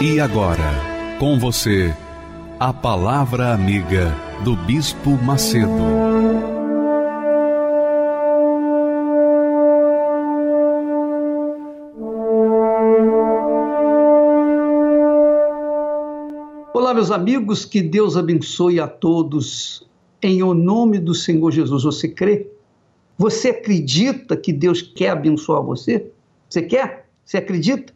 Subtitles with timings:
[0.00, 1.92] E agora, com você,
[2.60, 5.66] a Palavra Amiga do Bispo Macedo.
[16.72, 19.84] Olá, meus amigos, que Deus abençoe a todos.
[20.22, 22.46] Em o nome do Senhor Jesus, você crê?
[23.18, 26.08] Você acredita que Deus quer abençoar você?
[26.48, 27.08] Você quer?
[27.24, 27.92] Você acredita?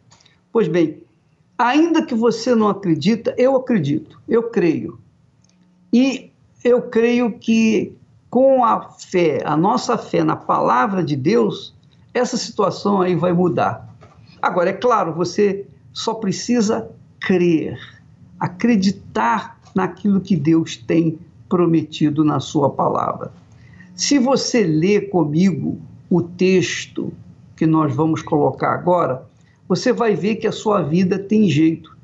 [0.51, 1.02] Pois bem,
[1.63, 4.99] ainda que você não acredita, eu acredito, eu creio.
[5.93, 6.29] E
[6.61, 7.95] eu creio que
[8.29, 11.73] com a fé, a nossa fé na palavra de Deus,
[12.13, 13.87] essa situação aí vai mudar.
[14.41, 17.79] Agora, é claro, você só precisa crer,
[18.37, 21.17] acreditar naquilo que Deus tem
[21.47, 23.31] prometido na sua palavra.
[23.95, 27.13] Se você ler comigo o texto
[27.55, 29.25] que nós vamos colocar agora,
[29.75, 31.97] você vai ver que a sua vida tem jeito,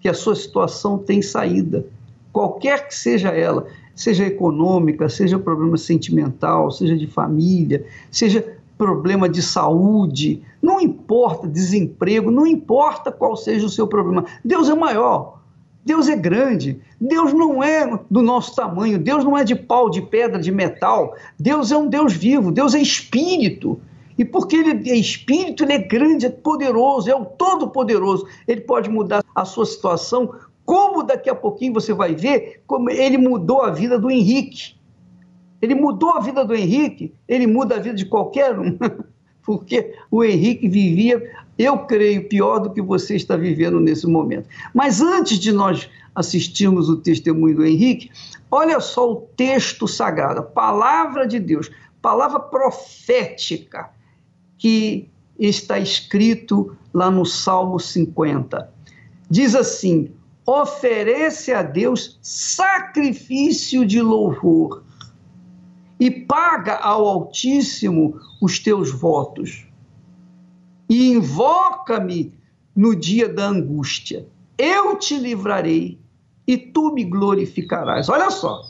[0.00, 1.86] que a sua situação tem saída,
[2.32, 8.44] qualquer que seja ela, seja econômica, seja problema sentimental, seja de família, seja
[8.76, 14.24] problema de saúde, não importa desemprego, não importa qual seja o seu problema.
[14.44, 15.38] Deus é maior.
[15.84, 20.02] Deus é grande, Deus não é do nosso tamanho, Deus não é de pau, de
[20.02, 23.80] pedra, de metal, Deus é um Deus vivo, Deus é espírito.
[24.20, 28.26] E porque ele é espírito, ele é grande, é poderoso, é o todo-poderoso.
[28.46, 33.16] Ele pode mudar a sua situação, como daqui a pouquinho você vai ver, como ele
[33.16, 34.74] mudou a vida do Henrique.
[35.62, 38.76] Ele mudou a vida do Henrique, ele muda a vida de qualquer um.
[39.42, 41.22] Porque o Henrique vivia,
[41.58, 44.50] eu creio, pior do que você está vivendo nesse momento.
[44.74, 48.10] Mas antes de nós assistirmos o testemunho do Henrique,
[48.50, 51.70] olha só o texto sagrado, a palavra de Deus,
[52.02, 53.98] palavra profética
[54.60, 58.70] que está escrito lá no Salmo 50.
[59.28, 60.12] Diz assim:
[60.46, 64.84] oferece a Deus sacrifício de louvor
[65.98, 69.66] e paga ao Altíssimo os teus votos.
[70.88, 72.34] E invoca-me
[72.76, 74.26] no dia da angústia.
[74.58, 75.98] Eu te livrarei
[76.46, 78.10] e tu me glorificarás.
[78.10, 78.60] Olha só,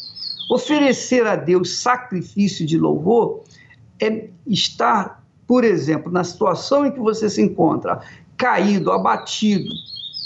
[0.51, 3.43] oferecer a Deus sacrifício de louvor
[4.01, 5.20] é estar
[5.51, 8.01] por exemplo, na situação em que você se encontra,
[8.37, 9.69] caído, abatido,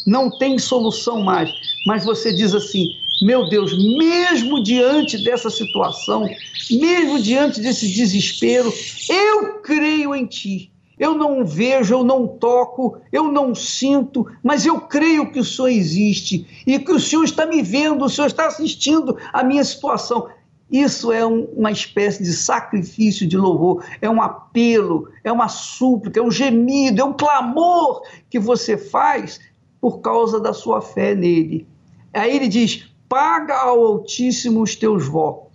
[0.06, 1.50] não tem solução mais,
[1.86, 2.90] mas você diz assim:
[3.22, 6.28] meu Deus, mesmo diante dessa situação,
[6.70, 8.70] mesmo diante desse desespero,
[9.08, 10.70] eu creio em Ti.
[10.98, 15.68] Eu não vejo, eu não toco, eu não sinto, mas eu creio que o Senhor
[15.68, 20.28] existe e que o Senhor está me vendo, o Senhor está assistindo a minha situação.
[20.70, 26.18] Isso é um, uma espécie de sacrifício de louvor, é um apelo, é uma súplica,
[26.18, 29.40] é um gemido, é um clamor que você faz
[29.80, 31.66] por causa da sua fé nele.
[32.12, 35.50] Aí ele diz: paga ao Altíssimo os teus votos.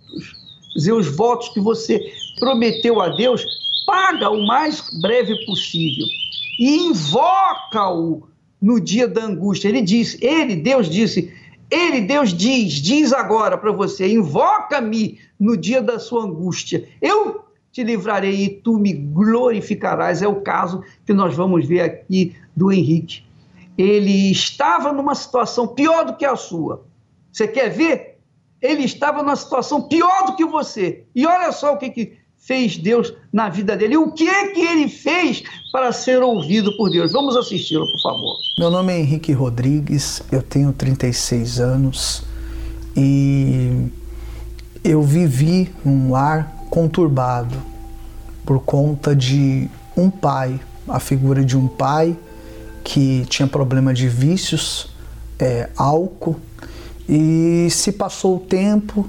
[0.74, 2.00] Dizer, os votos que você
[2.38, 3.44] prometeu a Deus,
[3.84, 6.06] paga o mais breve possível
[6.58, 8.28] e invoca-o
[8.62, 9.68] no dia da angústia.
[9.68, 11.32] Ele diz, ele, Deus disse,
[11.70, 16.88] ele, Deus diz, diz agora para você: invoca-me no dia da sua angústia.
[17.00, 20.20] Eu te livrarei e tu me glorificarás.
[20.20, 23.22] É o caso que nós vamos ver aqui do Henrique.
[23.78, 26.84] Ele estava numa situação pior do que a sua.
[27.32, 28.18] Você quer ver?
[28.60, 31.04] Ele estava numa situação pior do que você.
[31.14, 33.94] E olha só o que, que fez Deus na vida dele.
[33.94, 37.12] E o que é que ele fez para ser ouvido por Deus?
[37.12, 38.36] Vamos assisti-lo, por favor.
[38.58, 42.24] Meu nome é Henrique Rodrigues, eu tenho 36 anos
[42.96, 43.86] e
[44.82, 47.54] eu vivi num lar conturbado
[48.44, 50.58] por conta de um pai,
[50.88, 52.16] a figura de um pai
[52.82, 54.88] que tinha problema de vícios,
[55.38, 56.40] é, álcool,
[57.08, 59.08] e se passou o tempo,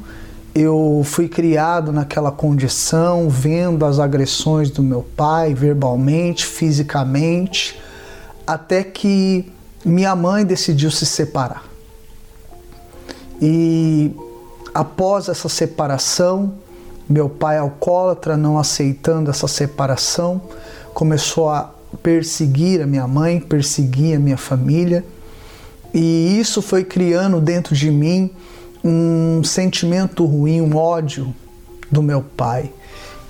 [0.53, 7.81] eu fui criado naquela condição, vendo as agressões do meu pai verbalmente, fisicamente,
[8.45, 9.49] até que
[9.85, 11.63] minha mãe decidiu se separar.
[13.41, 14.11] E
[14.73, 16.53] após essa separação,
[17.09, 20.41] meu pai alcoólatra, não aceitando essa separação,
[20.93, 25.03] começou a perseguir a minha mãe, perseguir a minha família.
[25.93, 28.31] E isso foi criando dentro de mim
[28.83, 31.33] um sentimento ruim, um ódio
[31.89, 32.71] do meu pai.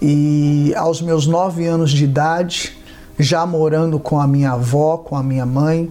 [0.01, 2.77] E aos meus nove anos de idade,
[3.19, 5.89] já morando com a minha avó, com a minha mãe,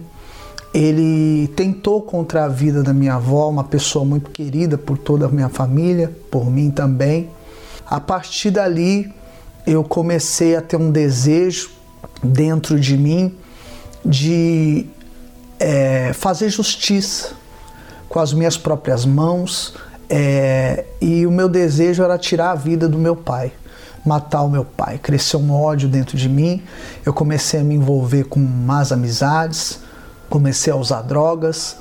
[0.73, 5.29] ele tentou contra a vida da minha avó, uma pessoa muito querida por toda a
[5.29, 7.29] minha família, por mim também.
[7.85, 9.13] A partir dali,
[9.67, 11.69] eu comecei a ter um desejo
[12.23, 13.35] dentro de mim
[14.03, 14.85] de
[15.59, 17.40] é, fazer justiça
[18.11, 19.73] com as minhas próprias mãos,
[20.09, 23.53] é, e o meu desejo era tirar a vida do meu pai,
[24.05, 24.97] matar o meu pai.
[24.97, 26.61] Cresceu um ódio dentro de mim,
[27.05, 29.79] eu comecei a me envolver com más amizades,
[30.29, 31.77] comecei a usar drogas,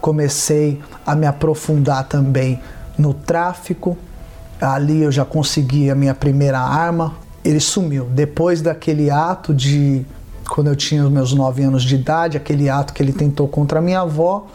[0.00, 2.62] comecei a me aprofundar também
[2.96, 3.98] no tráfico.
[4.60, 7.14] Ali eu já consegui a minha primeira arma.
[7.44, 8.04] Ele sumiu.
[8.04, 10.06] Depois daquele ato de
[10.48, 13.80] quando eu tinha os meus nove anos de idade, aquele ato que ele tentou contra
[13.80, 14.46] minha avó,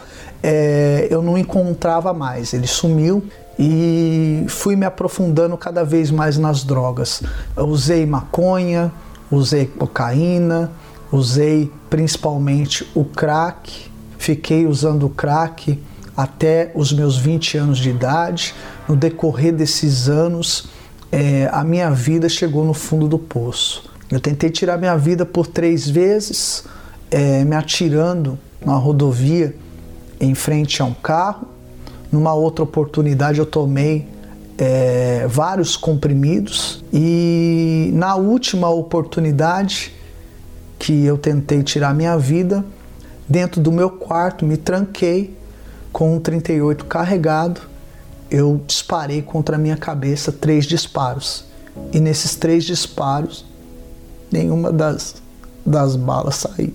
[0.42, 2.52] é, eu não encontrava mais.
[2.52, 3.24] Ele sumiu
[3.58, 7.22] e fui me aprofundando cada vez mais nas drogas.
[7.56, 8.92] Eu usei maconha,
[9.30, 10.70] usei cocaína,
[11.10, 15.82] usei principalmente o crack, fiquei usando o crack
[16.16, 18.54] até os meus 20 anos de idade.
[18.88, 20.68] No decorrer desses anos,
[21.10, 23.87] é, a minha vida chegou no fundo do poço.
[24.10, 26.64] Eu tentei tirar minha vida por três vezes,
[27.10, 29.54] é, me atirando na rodovia
[30.18, 31.46] em frente a um carro.
[32.10, 34.08] Numa outra oportunidade, eu tomei
[34.56, 39.92] é, vários comprimidos e na última oportunidade
[40.78, 42.64] que eu tentei tirar minha vida,
[43.28, 45.36] dentro do meu quarto me tranquei
[45.92, 47.60] com um 38 carregado.
[48.30, 51.44] Eu disparei contra a minha cabeça três disparos
[51.92, 53.47] e nesses três disparos
[54.30, 55.16] nenhuma das,
[55.64, 56.72] das balas saiu.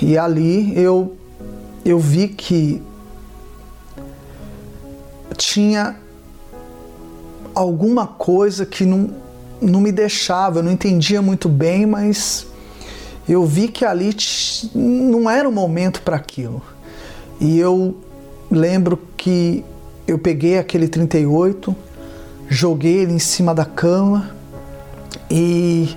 [0.00, 1.16] E ali eu,
[1.84, 2.82] eu vi que
[5.36, 5.96] tinha
[7.54, 9.10] alguma coisa que não,
[9.60, 12.46] não me deixava, eu não entendia muito bem, mas
[13.28, 14.14] eu vi que ali
[14.74, 16.62] não era o momento para aquilo.
[17.40, 17.96] E eu
[18.50, 19.64] lembro que
[20.06, 21.74] eu peguei aquele 38,
[22.48, 24.30] joguei ele em cima da cama
[25.30, 25.96] e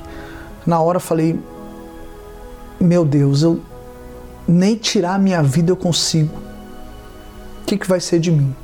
[0.66, 1.40] na hora falei:
[2.80, 3.60] Meu Deus, eu
[4.48, 6.36] nem tirar a minha vida eu consigo.
[7.62, 8.56] O que, que vai ser de mim?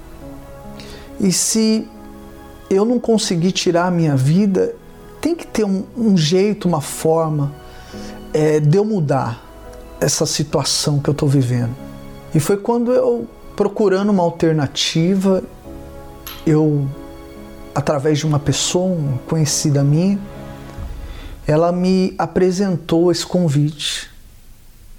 [1.19, 1.87] E se
[2.69, 4.73] eu não conseguir tirar a minha vida,
[5.21, 7.53] tem que ter um, um jeito, uma forma
[8.33, 9.43] é, de eu mudar
[10.01, 11.75] essa situação que eu estou vivendo.
[12.33, 15.43] E foi quando eu procurando uma alternativa,
[16.45, 16.87] eu,
[17.73, 18.97] através de uma pessoa,
[19.27, 20.19] conhecida minha,
[21.47, 24.09] ela me apresentou esse convite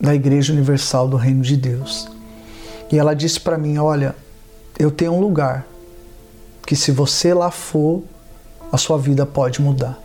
[0.00, 2.08] da Igreja Universal do Reino de Deus.
[2.90, 4.14] E ela disse para mim: Olha,
[4.78, 5.66] eu tenho um lugar
[6.66, 8.02] que, se você lá for,
[8.70, 9.98] a sua vida pode mudar.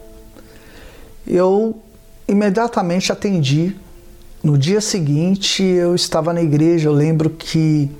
[1.27, 1.81] Eu
[2.27, 3.75] imediatamente atendi.
[4.43, 6.89] No dia seguinte, eu estava na igreja.
[6.89, 7.91] Eu lembro que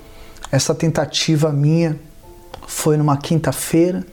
[0.52, 1.98] essa tentativa minha
[2.68, 4.06] foi numa quinta-feira.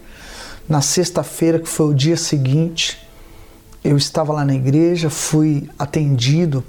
[0.69, 2.99] Na sexta-feira, que foi o dia seguinte,
[3.83, 6.63] eu estava lá na igreja, fui atendido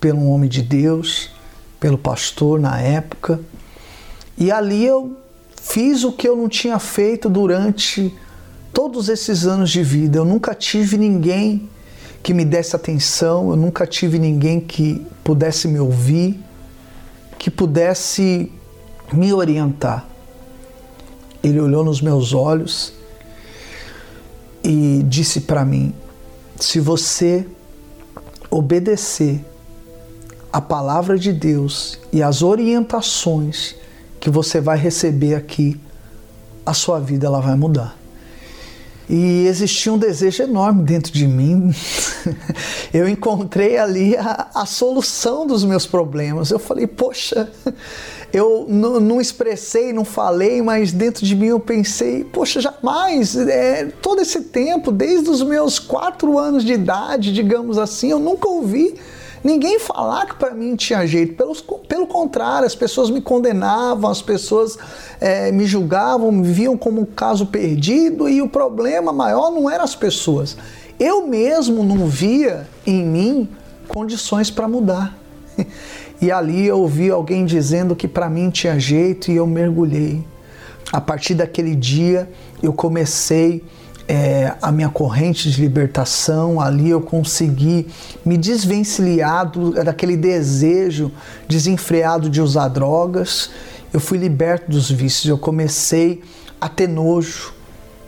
[0.00, 1.30] pelo um homem de Deus,
[1.78, 3.38] pelo pastor na época.
[4.36, 5.16] E ali eu
[5.62, 8.12] fiz o que eu não tinha feito durante
[8.72, 10.18] todos esses anos de vida.
[10.18, 11.68] Eu nunca tive ninguém
[12.22, 16.42] que me desse atenção, eu nunca tive ninguém que pudesse me ouvir,
[17.38, 18.50] que pudesse
[19.12, 20.06] me orientar.
[21.42, 22.92] Ele olhou nos meus olhos
[24.62, 25.94] e disse para mim:
[26.58, 27.46] se você
[28.50, 29.44] obedecer
[30.52, 33.74] a palavra de Deus e as orientações
[34.20, 35.78] que você vai receber aqui,
[36.64, 38.03] a sua vida ela vai mudar.
[39.08, 41.74] E existia um desejo enorme dentro de mim.
[42.92, 46.50] Eu encontrei ali a, a solução dos meus problemas.
[46.50, 47.50] Eu falei, poxa,
[48.32, 54.20] eu não, expressei, não falei, mas dentro de mim eu pensei, poxa, jamais, é, todo
[54.20, 58.96] esse tempo, desde os meus quatro anos de idade, digamos assim, eu nunca ouvi
[59.44, 61.34] ninguém falar que para mim tinha jeito.
[61.34, 61.54] Pelo,
[61.86, 64.78] pelo contrário, as pessoas me condenavam, as pessoas
[65.20, 69.84] é, me julgavam, me viam como um caso perdido e o problema maior não eram
[69.84, 70.56] as pessoas.
[70.98, 73.48] Eu mesmo não via em mim
[73.86, 75.16] condições para mudar.
[76.22, 80.24] E ali eu ouvi alguém dizendo que para mim tinha jeito e eu mergulhei.
[80.90, 82.30] A partir daquele dia
[82.62, 83.62] eu comecei
[84.06, 87.86] é, a minha corrente de libertação, ali eu consegui
[88.24, 91.10] me desvencilhar do, daquele desejo
[91.48, 93.50] desenfreado de usar drogas.
[93.92, 96.22] Eu fui liberto dos vícios, eu comecei
[96.60, 97.54] a ter nojo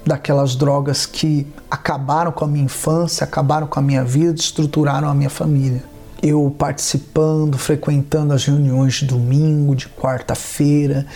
[0.04, 5.14] daquelas drogas que acabaram com a minha infância, acabaram com a minha vida, estruturaram a
[5.14, 5.82] minha família.
[6.22, 11.06] Eu participando, frequentando as reuniões de domingo, de quarta-feira,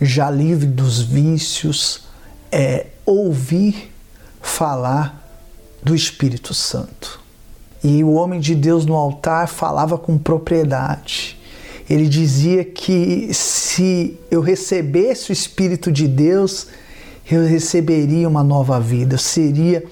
[0.00, 2.04] já livre dos vícios,
[2.52, 3.95] é, ouvir
[4.46, 5.22] falar
[5.82, 7.20] do Espírito Santo.
[7.82, 11.38] E o homem de Deus no altar falava com propriedade.
[11.88, 16.68] Ele dizia que se eu recebesse o Espírito de Deus,
[17.30, 19.84] eu receberia uma nova vida, seria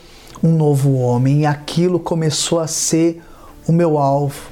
[0.43, 1.43] um novo homem.
[1.43, 3.23] E aquilo começou a ser
[3.67, 4.51] o meu alvo.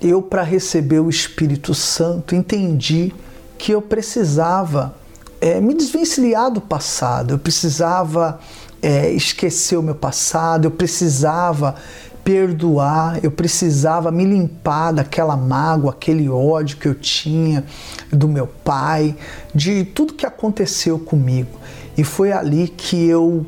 [0.00, 3.12] Eu, para receber o Espírito Santo, entendi
[3.58, 4.94] que eu precisava
[5.40, 8.40] é, me desvencilhar do passado, eu precisava
[8.82, 11.74] é, esquecer o meu passado, eu precisava
[12.22, 17.64] perdoar, eu precisava me limpar daquela mágoa, aquele ódio que eu tinha
[18.12, 19.16] do meu pai,
[19.54, 21.58] de tudo que aconteceu comigo.
[21.96, 23.46] E foi ali que eu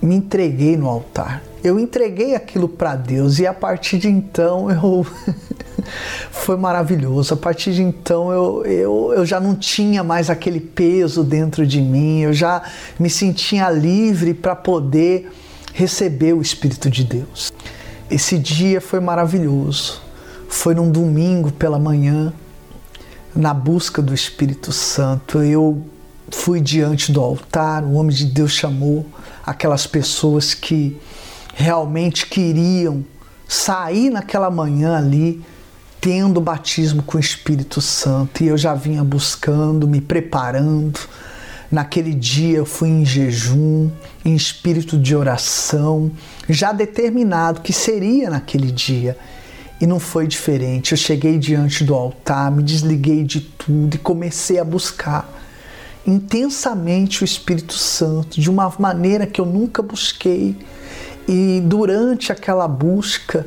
[0.00, 1.42] me entreguei no altar.
[1.64, 5.06] Eu entreguei aquilo para Deus e a partir de então eu
[6.30, 7.32] foi maravilhoso.
[7.32, 11.80] A partir de então eu, eu, eu já não tinha mais aquele peso dentro de
[11.80, 12.62] mim, eu já
[13.00, 15.32] me sentia livre para poder
[15.72, 17.50] receber o Espírito de Deus.
[18.10, 20.02] Esse dia foi maravilhoso.
[20.46, 22.30] Foi num domingo pela manhã,
[23.34, 25.42] na busca do Espírito Santo.
[25.42, 25.82] Eu
[26.30, 29.06] fui diante do altar, o homem de Deus chamou
[29.46, 31.00] aquelas pessoas que
[31.54, 33.04] realmente queriam
[33.48, 35.42] sair naquela manhã ali
[36.00, 41.00] tendo batismo com o Espírito Santo e eu já vinha buscando, me preparando.
[41.70, 43.90] Naquele dia eu fui em jejum,
[44.24, 46.12] em espírito de oração,
[46.48, 49.16] já determinado que seria naquele dia.
[49.80, 50.92] E não foi diferente.
[50.92, 55.26] Eu cheguei diante do altar, me desliguei de tudo e comecei a buscar
[56.06, 60.56] intensamente o Espírito Santo de uma maneira que eu nunca busquei.
[61.26, 63.46] E durante aquela busca,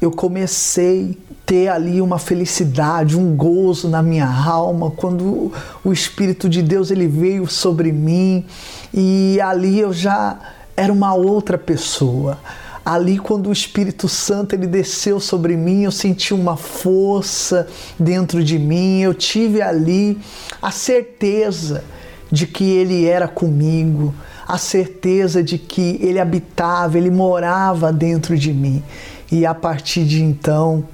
[0.00, 5.52] eu comecei a ter ali uma felicidade, um gozo na minha alma, quando
[5.84, 8.44] o Espírito de Deus ele veio sobre mim.
[8.92, 10.38] E ali eu já
[10.76, 12.38] era uma outra pessoa.
[12.84, 18.58] Ali quando o Espírito Santo ele desceu sobre mim, eu senti uma força dentro de
[18.58, 20.18] mim, eu tive ali
[20.60, 21.84] a certeza
[22.30, 24.12] de que ele era comigo,
[24.52, 28.82] a certeza de que ele habitava, ele morava dentro de mim.
[29.30, 30.84] E a partir de então,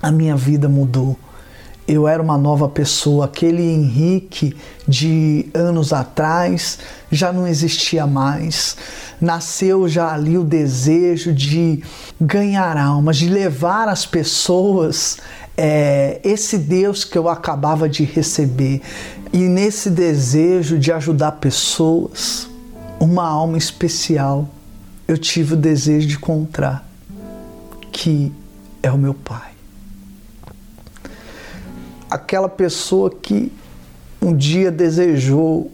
[0.00, 1.18] a minha vida mudou.
[1.88, 3.24] Eu era uma nova pessoa.
[3.24, 6.78] Aquele Henrique de anos atrás
[7.10, 8.76] já não existia mais.
[9.20, 11.82] Nasceu já ali o desejo de
[12.20, 15.18] ganhar almas, de levar as pessoas
[15.56, 18.80] é, esse Deus que eu acabava de receber.
[19.32, 22.49] E nesse desejo de ajudar pessoas,
[23.00, 24.46] uma alma especial,
[25.08, 26.88] eu tive o desejo de encontrar
[27.90, 28.32] que
[28.82, 29.50] é o meu pai.
[32.10, 33.52] Aquela pessoa que
[34.20, 35.72] um dia desejou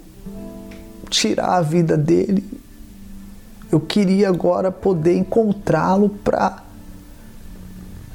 [1.10, 2.44] tirar a vida dele,
[3.70, 6.62] eu queria agora poder encontrá-lo para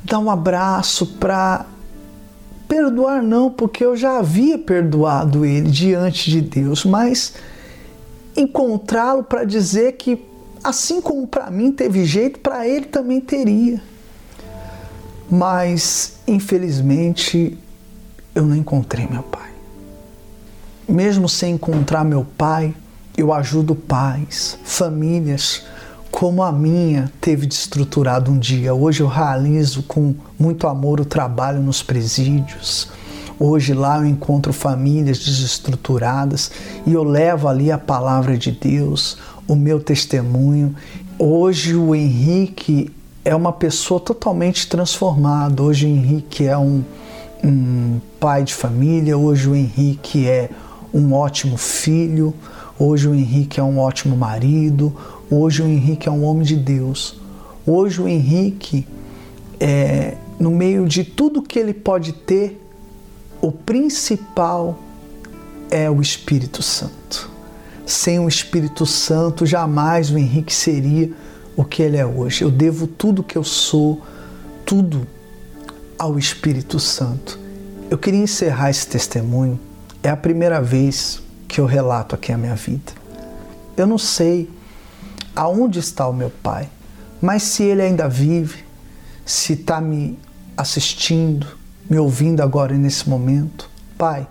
[0.04, 1.66] dar um abraço, para
[2.68, 7.34] perdoar não, porque eu já havia perdoado ele diante de Deus, mas
[8.36, 10.24] encontrá-lo para dizer que
[10.64, 13.82] assim como para mim teve jeito, para ele também teria
[15.32, 17.58] mas infelizmente
[18.36, 19.50] eu não encontrei meu pai.
[20.88, 22.76] Mesmo sem encontrar meu pai,
[23.18, 25.64] eu ajudo pais, famílias
[26.12, 28.74] como a minha teve de estruturado um dia.
[28.74, 32.90] Hoje eu realizo com muito amor o trabalho nos presídios.
[33.44, 36.52] Hoje lá eu encontro famílias desestruturadas
[36.86, 39.18] e eu levo ali a palavra de Deus,
[39.48, 40.76] o meu testemunho.
[41.18, 42.92] Hoje o Henrique
[43.26, 45.64] é uma pessoa totalmente transformada.
[45.64, 46.84] Hoje o Henrique é um,
[47.44, 50.48] um pai de família, hoje o Henrique é
[50.94, 52.36] um ótimo filho,
[52.78, 54.96] hoje o Henrique é um ótimo marido,
[55.32, 57.20] hoje o Henrique é um homem de Deus.
[57.66, 58.88] Hoje o Henrique,
[59.60, 62.62] é, no meio de tudo que ele pode ter,
[63.42, 64.78] o principal
[65.70, 67.30] é o Espírito Santo.
[67.86, 71.12] Sem o Espírito Santo, jamais o Henrique seria
[71.56, 72.44] o que ele é hoje.
[72.44, 74.02] Eu devo tudo que eu sou,
[74.66, 75.08] tudo
[75.98, 77.40] ao Espírito Santo.
[77.90, 79.60] Eu queria encerrar esse testemunho.
[80.04, 82.94] É a primeira vez que eu relato aqui a minha vida.
[83.76, 84.50] Eu não sei
[85.36, 86.70] aonde está o meu pai,
[87.22, 88.64] mas se ele ainda vive,
[89.26, 90.18] se está me
[90.56, 91.48] assistindo,
[91.90, 94.28] me ouvindo agora nesse momento, pai,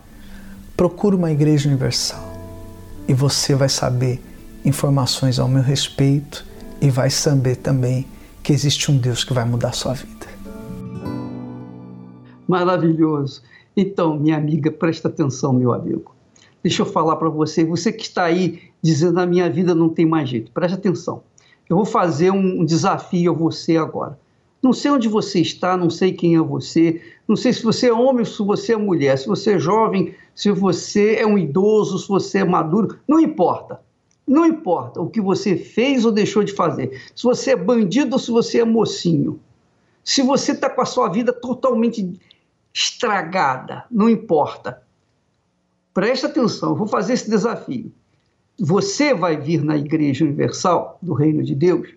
[0.77, 2.31] procure uma igreja universal
[3.07, 4.23] e você vai saber
[4.65, 6.47] informações ao meu respeito
[6.81, 8.07] e vai saber também
[8.43, 10.27] que existe um Deus que vai mudar a sua vida.
[12.49, 13.43] Maravilhoso.
[13.77, 16.15] Então, minha amiga, presta atenção, meu amigo.
[16.63, 20.05] Deixa eu falar para você, você que está aí dizendo a minha vida não tem
[20.05, 21.23] mais jeito, presta atenção.
[21.69, 24.19] Eu vou fazer um desafio a você agora.
[24.63, 27.93] Não sei onde você está, não sei quem é você, não sei se você é
[27.93, 31.99] homem ou se você é mulher, se você é jovem, se você é um idoso,
[31.99, 33.81] se você é maduro, não importa.
[34.27, 37.03] Não importa o que você fez ou deixou de fazer.
[37.17, 39.41] Se você é bandido ou se você é mocinho.
[40.05, 42.21] Se você está com a sua vida totalmente
[42.73, 44.83] estragada, não importa.
[45.93, 47.93] Presta atenção, eu vou fazer esse desafio.
[48.59, 51.89] Você vai vir na Igreja Universal do Reino de Deus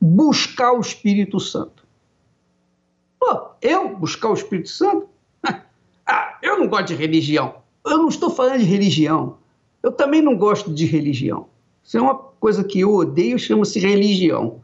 [0.00, 1.81] buscar o Espírito Santo.
[3.22, 5.08] Pô, eu buscar o Espírito Santo?
[6.04, 7.54] Ah, eu não gosto de religião.
[7.86, 9.36] Eu não estou falando de religião.
[9.80, 11.46] Eu também não gosto de religião.
[11.84, 14.60] Isso é uma coisa que eu odeio, chama-se religião.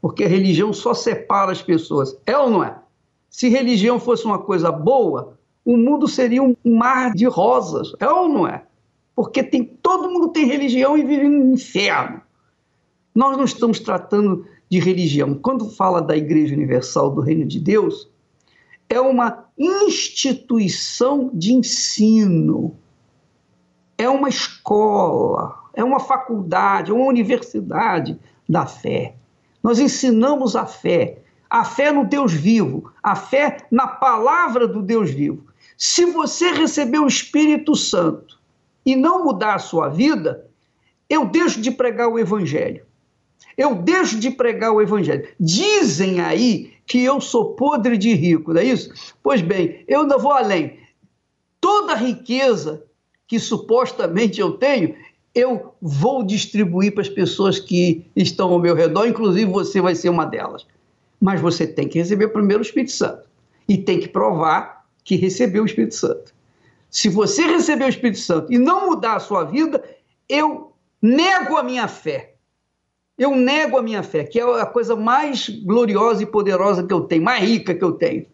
[0.00, 2.18] Porque a religião só separa as pessoas.
[2.24, 2.78] É ou não é?
[3.28, 7.92] Se religião fosse uma coisa boa, o mundo seria um mar de rosas.
[8.00, 8.64] É ou não é?
[9.14, 12.22] Porque tem, todo mundo tem religião e vive no inferno.
[13.14, 15.34] Nós não estamos tratando de religião.
[15.34, 18.08] Quando fala da Igreja Universal do Reino de Deus,
[18.88, 22.76] é uma instituição de ensino,
[23.96, 29.14] é uma escola, é uma faculdade, é uma universidade da fé.
[29.62, 31.18] Nós ensinamos a fé,
[31.50, 35.46] a fé no Deus vivo, a fé na palavra do Deus vivo.
[35.76, 38.38] Se você receber o Espírito Santo
[38.84, 40.48] e não mudar a sua vida,
[41.08, 42.87] eu deixo de pregar o Evangelho.
[43.56, 45.28] Eu deixo de pregar o Evangelho.
[45.38, 49.14] Dizem aí que eu sou podre de rico, não é isso?
[49.22, 50.78] Pois bem, eu ainda vou além.
[51.60, 52.84] Toda a riqueza
[53.26, 54.94] que supostamente eu tenho,
[55.34, 60.08] eu vou distribuir para as pessoas que estão ao meu redor, inclusive você vai ser
[60.08, 60.66] uma delas.
[61.20, 63.28] Mas você tem que receber primeiro o Espírito Santo
[63.68, 66.34] e tem que provar que recebeu o Espírito Santo.
[66.90, 69.84] Se você receber o Espírito Santo e não mudar a sua vida,
[70.28, 70.72] eu
[71.02, 72.27] nego a minha fé.
[73.18, 77.00] Eu nego a minha fé, que é a coisa mais gloriosa e poderosa que eu
[77.00, 78.26] tenho, mais rica que eu tenho.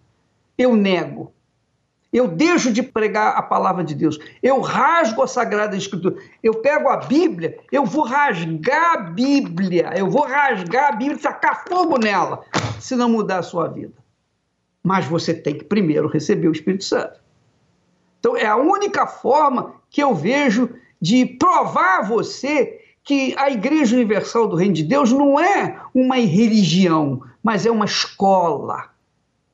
[0.59, 1.33] Eu nego.
[2.13, 4.21] Eu deixo de pregar a palavra de Deus.
[4.41, 6.17] Eu rasgo a Sagrada Escritura.
[6.43, 9.91] Eu pego a Bíblia, eu vou rasgar a Bíblia.
[9.97, 12.45] Eu vou rasgar a Bíblia e tacar fogo nela,
[12.79, 13.95] se não mudar a sua vida.
[14.81, 17.19] Mas você tem que primeiro receber o Espírito Santo.
[18.21, 20.71] Então, é a única forma que eu vejo
[21.01, 22.74] de provar você
[23.05, 27.85] que a Igreja Universal do Reino de Deus não é uma religião, mas é uma
[27.85, 28.91] escola.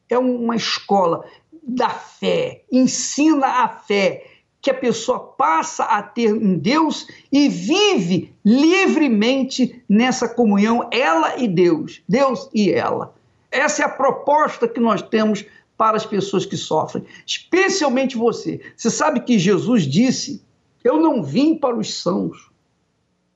[0.09, 1.25] É uma escola
[1.63, 4.27] da fé, ensina a fé,
[4.63, 11.49] que a pessoa passa a ter em Deus e vive livremente nessa comunhão, ela e
[11.49, 13.15] Deus, Deus e ela.
[13.51, 15.45] Essa é a proposta que nós temos
[15.79, 18.61] para as pessoas que sofrem, especialmente você.
[18.77, 20.43] Você sabe que Jesus disse:
[20.85, 22.51] Eu não vim para os sãos,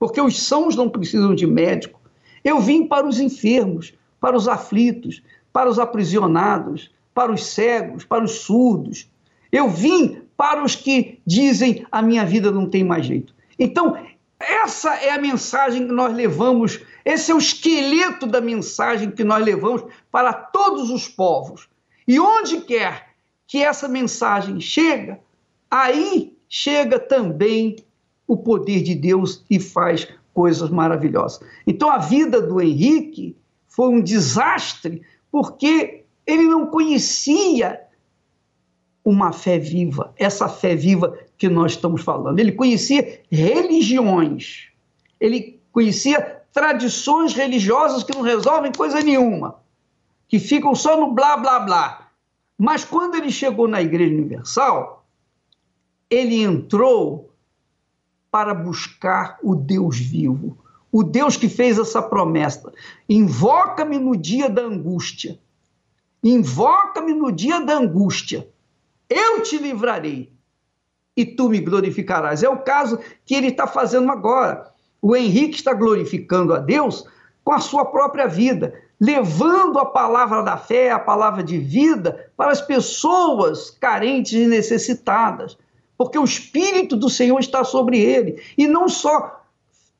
[0.05, 1.99] porque os sãos não precisam de médico.
[2.45, 8.23] Eu vim para os enfermos, para os aflitos, para os aprisionados, para os cegos, para
[8.23, 9.11] os surdos.
[9.51, 13.35] Eu vim para os que dizem a minha vida não tem mais jeito.
[13.59, 13.97] Então,
[14.39, 19.43] essa é a mensagem que nós levamos, esse é o esqueleto da mensagem que nós
[19.43, 21.67] levamos para todos os povos.
[22.07, 23.07] E onde quer
[23.47, 25.19] que essa mensagem chega,
[25.71, 27.77] aí chega também
[28.27, 31.41] o poder de Deus e faz coisas maravilhosas.
[31.67, 33.37] Então a vida do Henrique
[33.69, 37.81] foi um desastre porque ele não conhecia
[39.05, 42.39] uma fé viva, essa fé viva que nós estamos falando.
[42.39, 44.69] Ele conhecia religiões,
[45.21, 49.57] ele conhecia tradições religiosas que não resolvem coisa nenhuma,
[50.29, 52.11] que ficam só no blá blá blá.
[52.57, 55.05] Mas quando ele chegou na Igreja Universal,
[56.09, 57.24] ele entrou
[58.35, 60.59] para buscar o Deus vivo,
[60.91, 62.73] o Deus que fez essa promessa:
[63.09, 65.39] invoca-me no dia da angústia.
[66.21, 68.49] Invoca-me no dia da angústia,
[69.09, 70.33] eu te livrarei
[71.17, 72.43] e tu me glorificarás.
[72.43, 74.69] É o caso que ele está fazendo agora.
[75.01, 77.07] O Henrique está glorificando a Deus
[77.45, 82.51] com a sua própria vida, levando a palavra da fé, a palavra de vida para
[82.51, 85.57] as pessoas carentes e necessitadas,
[85.97, 88.43] porque o Espírito do Senhor está sobre ele.
[88.57, 89.43] E não só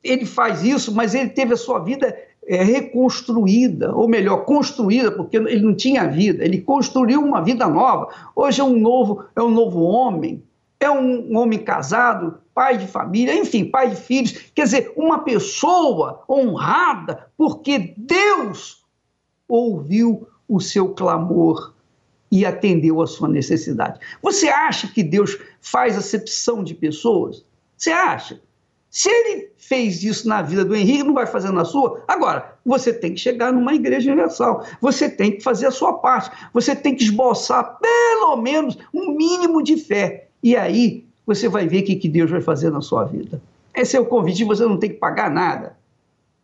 [0.03, 2.15] ele faz isso, mas ele teve a sua vida
[2.47, 8.09] é, reconstruída, ou melhor, construída, porque ele não tinha vida, ele construiu uma vida nova.
[8.35, 10.43] Hoje é um novo, é um novo homem,
[10.79, 14.31] é um homem casado, pai de família, enfim, pai de filhos.
[14.53, 18.83] Quer dizer, uma pessoa honrada, porque Deus
[19.47, 21.73] ouviu o seu clamor
[22.31, 23.99] e atendeu a sua necessidade.
[24.21, 27.43] Você acha que Deus faz acepção de pessoas?
[27.77, 28.39] Você acha?
[28.89, 32.03] Se ele fez isso na vida do Henrique, não vai fazer na sua?
[32.07, 34.65] Agora, você tem que chegar numa igreja universal.
[34.79, 36.31] Você tem que fazer a sua parte.
[36.53, 40.29] Você tem que esboçar pelo menos um mínimo de fé.
[40.41, 43.41] E aí você vai ver o que Deus vai fazer na sua vida.
[43.73, 45.75] Esse é o convite, você não tem que pagar nada.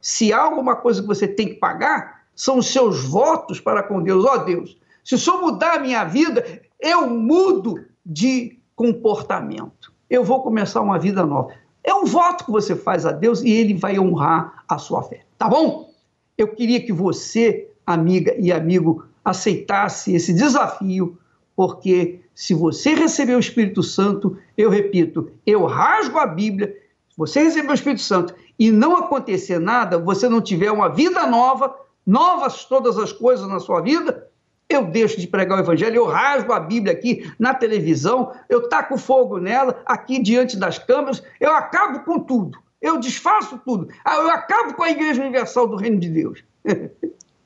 [0.01, 4.01] Se há alguma coisa que você tem que pagar, são os seus votos para com
[4.01, 4.25] Deus.
[4.25, 9.93] Ó oh, Deus, se o Senhor mudar a minha vida, eu mudo de comportamento.
[10.09, 11.49] Eu vou começar uma vida nova.
[11.83, 15.21] É um voto que você faz a Deus e ele vai honrar a sua fé.
[15.37, 15.91] Tá bom?
[16.37, 21.17] Eu queria que você, amiga e amigo, aceitasse esse desafio,
[21.55, 26.75] porque se você receber o Espírito Santo, eu repito, eu rasgo a Bíblia.
[27.09, 31.27] Se você receber o Espírito Santo e não acontecer nada, você não tiver uma vida
[31.27, 34.27] nova, novas todas as coisas na sua vida,
[34.71, 38.97] eu deixo de pregar o evangelho, eu rasgo a Bíblia aqui na televisão, eu taco
[38.97, 44.29] fogo nela, aqui diante das câmeras, eu acabo com tudo, eu desfaço tudo, ah, eu
[44.31, 46.43] acabo com a Igreja Universal do Reino de Deus.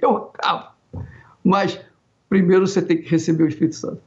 [0.00, 0.72] eu acabo.
[1.44, 1.78] Mas
[2.28, 4.00] primeiro você tem que receber o Espírito Santo.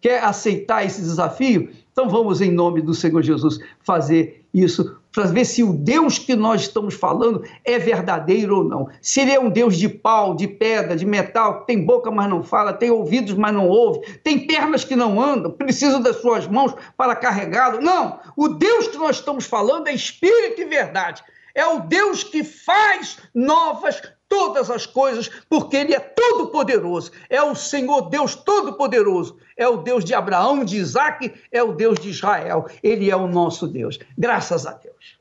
[0.00, 1.70] Quer aceitar esse desafio?
[1.92, 6.34] Então vamos, em nome do Senhor Jesus, fazer isso para ver se o Deus que
[6.34, 8.88] nós estamos falando é verdadeiro ou não.
[9.00, 12.42] Se ele é um Deus de pau, de pedra, de metal, tem boca, mas não
[12.42, 16.74] fala, tem ouvidos, mas não ouve, tem pernas que não andam, precisa das suas mãos
[16.96, 17.82] para carregá-lo.
[17.82, 18.18] Não!
[18.36, 21.22] O Deus que nós estamos falando é espírito e verdade.
[21.54, 24.00] É o Deus que faz novas
[24.32, 27.12] todas as coisas, porque Ele é todo-poderoso.
[27.28, 29.36] É o Senhor Deus todo-poderoso.
[29.54, 32.64] É o Deus de Abraão, de Isaac, é o Deus de Israel.
[32.82, 33.98] Ele é o nosso Deus.
[34.16, 35.18] Graças a Deus.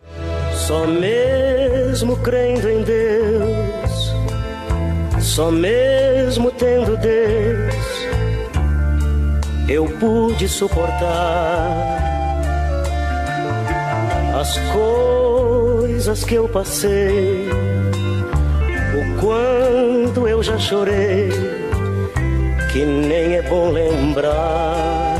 [0.65, 3.91] Só mesmo crendo em Deus,
[5.19, 7.75] só mesmo tendo Deus,
[9.67, 11.99] eu pude suportar
[14.39, 17.70] as coisas que eu passei
[19.21, 21.29] quanto eu já chorei,
[22.73, 25.15] que nem é bom lembrar.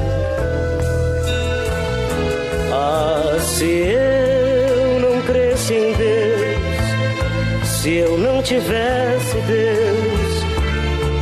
[2.73, 10.45] Ah, se eu não cresce em Deus, se eu não tivesse Deus,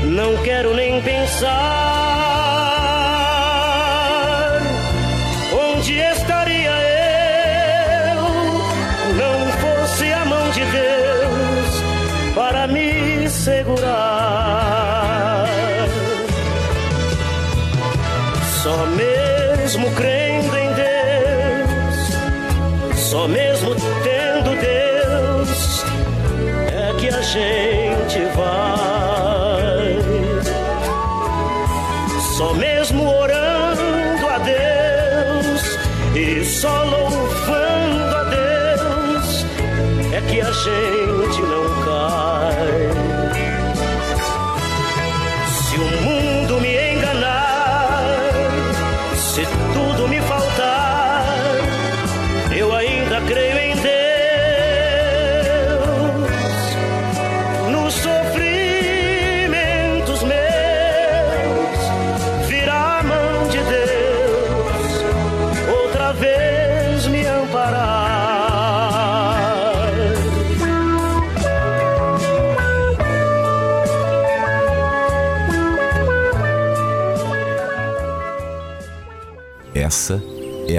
[0.06, 1.99] não quero nem pensar.
[13.40, 13.88] Segurar.
[18.62, 21.96] Só mesmo crendo em Deus,
[23.00, 25.86] só mesmo tendo Deus,
[26.68, 30.00] é que a gente vai.
[32.38, 35.80] Só mesmo orando a Deus
[36.16, 39.46] e só louvando a Deus,
[40.14, 41.19] é que a gente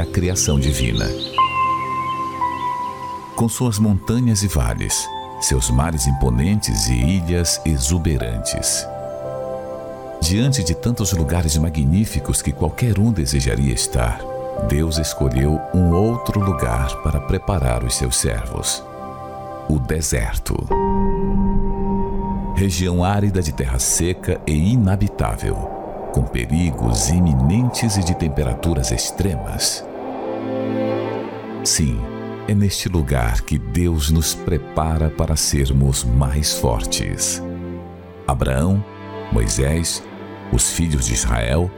[0.01, 1.07] a criação divina.
[3.37, 5.07] Com suas montanhas e vales,
[5.43, 8.87] seus mares imponentes e ilhas exuberantes.
[10.23, 14.21] Diante de tantos lugares magníficos que qualquer um desejaria estar,
[14.69, 18.83] Deus escolheu um outro lugar para preparar os seus servos:
[19.69, 20.57] o deserto.
[22.57, 25.81] Região árida de terra seca e inabitável
[26.13, 29.85] com perigos iminentes e de temperaturas extremas.
[31.65, 32.01] Sim,
[32.49, 37.43] é neste lugar que Deus nos prepara para sermos mais fortes.
[38.27, 38.83] Abraão,
[39.31, 40.03] Moisés,
[40.53, 41.71] os filhos de Israel,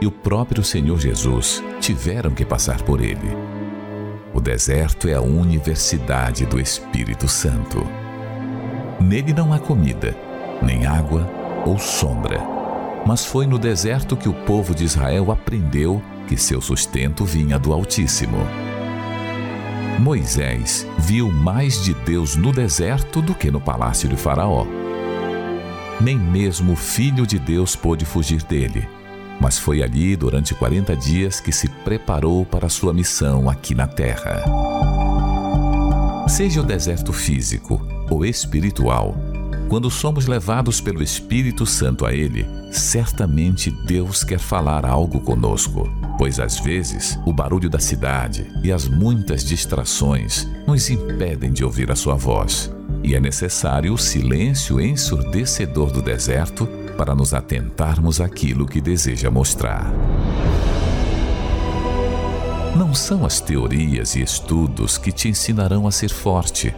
[0.00, 3.36] e o próprio Senhor Jesus tiveram que passar por ele.
[4.34, 7.86] O deserto é a universidade do Espírito Santo.
[9.00, 10.16] Nele não há comida,
[10.60, 11.28] nem água
[11.64, 12.40] ou sombra.
[13.06, 17.72] Mas foi no deserto que o povo de Israel aprendeu que seu sustento vinha do
[17.72, 18.38] Altíssimo.
[19.98, 24.66] Moisés viu mais de Deus no deserto do que no palácio de Faraó.
[26.00, 28.88] Nem mesmo o Filho de Deus pôde fugir dele,
[29.40, 34.42] mas foi ali durante 40 dias que se preparou para sua missão aqui na terra.
[36.28, 39.14] Seja o deserto físico ou espiritual,
[39.72, 46.38] quando somos levados pelo Espírito Santo a Ele, certamente Deus quer falar algo conosco, pois
[46.38, 51.96] às vezes o barulho da cidade e as muitas distrações nos impedem de ouvir a
[51.96, 52.70] Sua voz.
[53.02, 59.90] E é necessário o silêncio ensurdecedor do deserto para nos atentarmos àquilo que deseja mostrar.
[62.76, 66.74] Não são as teorias e estudos que te ensinarão a ser forte,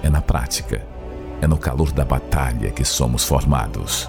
[0.00, 0.94] é na prática,
[1.40, 4.08] é no calor da batalha que somos formados.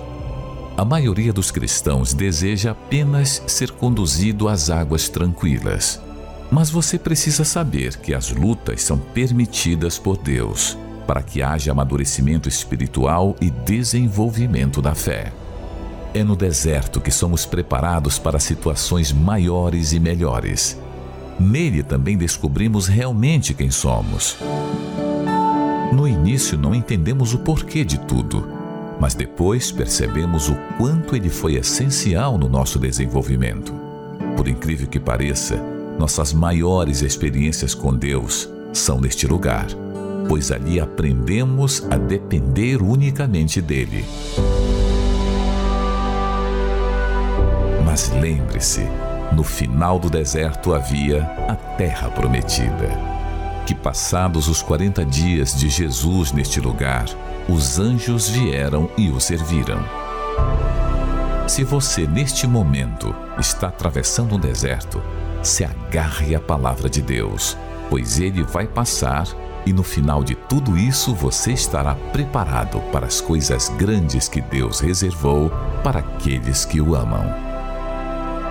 [0.78, 6.00] A maioria dos cristãos deseja apenas ser conduzido às águas tranquilas.
[6.52, 12.50] Mas você precisa saber que as lutas são permitidas por Deus para que haja amadurecimento
[12.50, 15.32] espiritual e desenvolvimento da fé.
[16.14, 20.78] É no deserto que somos preparados para situações maiores e melhores.
[21.40, 24.36] Nele também descobrimos realmente quem somos.
[25.92, 28.48] No início não entendemos o porquê de tudo,
[29.00, 33.74] mas depois percebemos o quanto ele foi essencial no nosso desenvolvimento.
[34.36, 35.56] Por incrível que pareça,
[35.98, 39.68] nossas maiores experiências com Deus são neste lugar,
[40.28, 44.06] pois ali aprendemos a depender unicamente dele.
[47.86, 48.86] Mas lembre-se,
[49.34, 53.17] no final do deserto havia a terra prometida.
[53.68, 57.04] Que passados os 40 dias de Jesus neste lugar,
[57.50, 59.84] os anjos vieram e o serviram.
[61.50, 65.04] Se você neste momento está atravessando um deserto,
[65.44, 67.58] se agarre à palavra de Deus,
[67.90, 69.28] pois ele vai passar
[69.66, 74.80] e no final de tudo isso você estará preparado para as coisas grandes que Deus
[74.80, 75.52] reservou
[75.84, 77.26] para aqueles que o amam.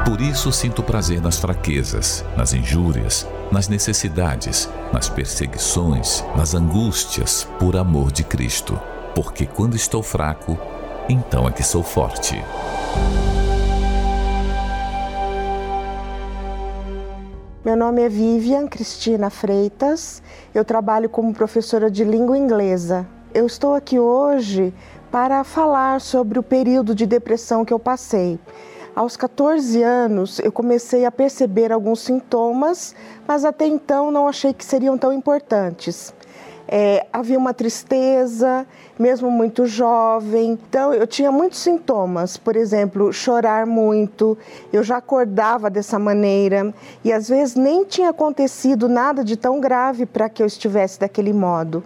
[0.05, 7.77] Por isso sinto prazer nas fraquezas, nas injúrias, nas necessidades, nas perseguições, nas angústias, por
[7.77, 8.79] amor de Cristo.
[9.15, 10.59] Porque quando estou fraco,
[11.09, 12.43] então é que sou forte.
[17.65, 20.23] Meu nome é Vivian Cristina Freitas,
[20.55, 23.07] eu trabalho como professora de língua inglesa.
[23.35, 24.73] Eu estou aqui hoje
[25.11, 28.39] para falar sobre o período de depressão que eu passei.
[28.97, 32.95] Aos 14 anos, eu comecei a perceber alguns sintomas,
[33.29, 36.15] mas até então não achei que seriam tão importantes.
[36.67, 38.67] É, havia uma tristeza,
[38.99, 40.53] mesmo muito jovem.
[40.53, 44.39] Então, eu tinha muitos sintomas, por exemplo, chorar muito.
[44.73, 46.73] Eu já acordava dessa maneira
[47.05, 51.35] e às vezes nem tinha acontecido nada de tão grave para que eu estivesse daquele
[51.35, 51.85] modo.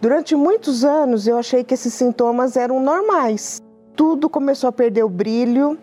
[0.00, 3.62] Durante muitos anos, eu achei que esses sintomas eram normais.
[3.94, 5.78] Tudo começou a perder o brilho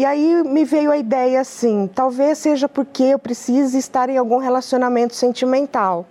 [0.00, 4.38] e aí me veio a ideia assim: talvez seja porque eu precise estar em algum
[4.38, 6.06] relacionamento sentimental.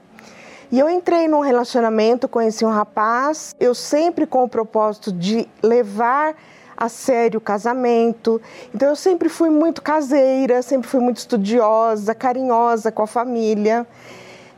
[0.71, 6.35] E eu entrei num relacionamento, conheci um rapaz, eu sempre com o propósito de levar
[6.77, 8.39] a sério o casamento.
[8.75, 13.87] Então eu sempre fui muito caseira, sempre fui muito estudiosa, carinhosa com a família.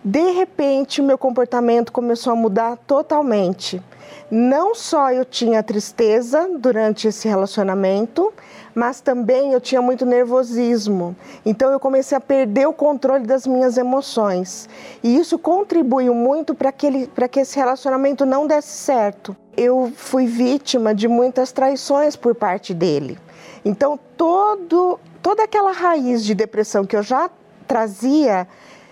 [0.03, 3.81] De repente, meu comportamento começou a mudar totalmente.
[4.29, 8.33] Não só eu tinha tristeza durante esse relacionamento,
[8.73, 11.15] mas também eu tinha muito nervosismo.
[11.45, 14.67] Então eu comecei a perder o controle das minhas emoções.
[15.03, 19.35] E isso contribuiu muito para que, que esse relacionamento não desse certo.
[19.55, 23.17] Eu fui vítima de muitas traições por parte dele.
[23.63, 27.29] Então todo, toda aquela raiz de depressão que eu já
[27.67, 28.47] trazia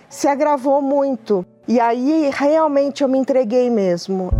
[0.08, 1.44] se agravou muito.
[1.66, 4.30] E aí realmente eu me entreguei mesmo.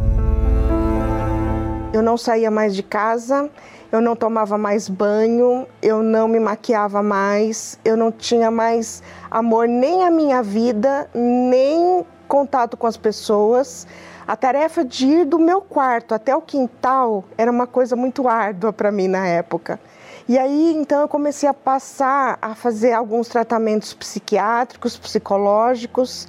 [1.92, 3.50] Eu não saía mais de casa,
[3.92, 9.66] eu não tomava mais banho, eu não me maquiava mais, eu não tinha mais amor
[9.66, 13.86] nem à minha vida, nem contato com as pessoas.
[14.28, 18.72] A tarefa de ir do meu quarto até o quintal era uma coisa muito árdua
[18.72, 19.80] para mim na época.
[20.28, 26.28] E aí então eu comecei a passar a fazer alguns tratamentos psiquiátricos, psicológicos.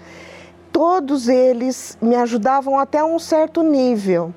[0.71, 4.33] Todos eles me ajudavam até um certo nível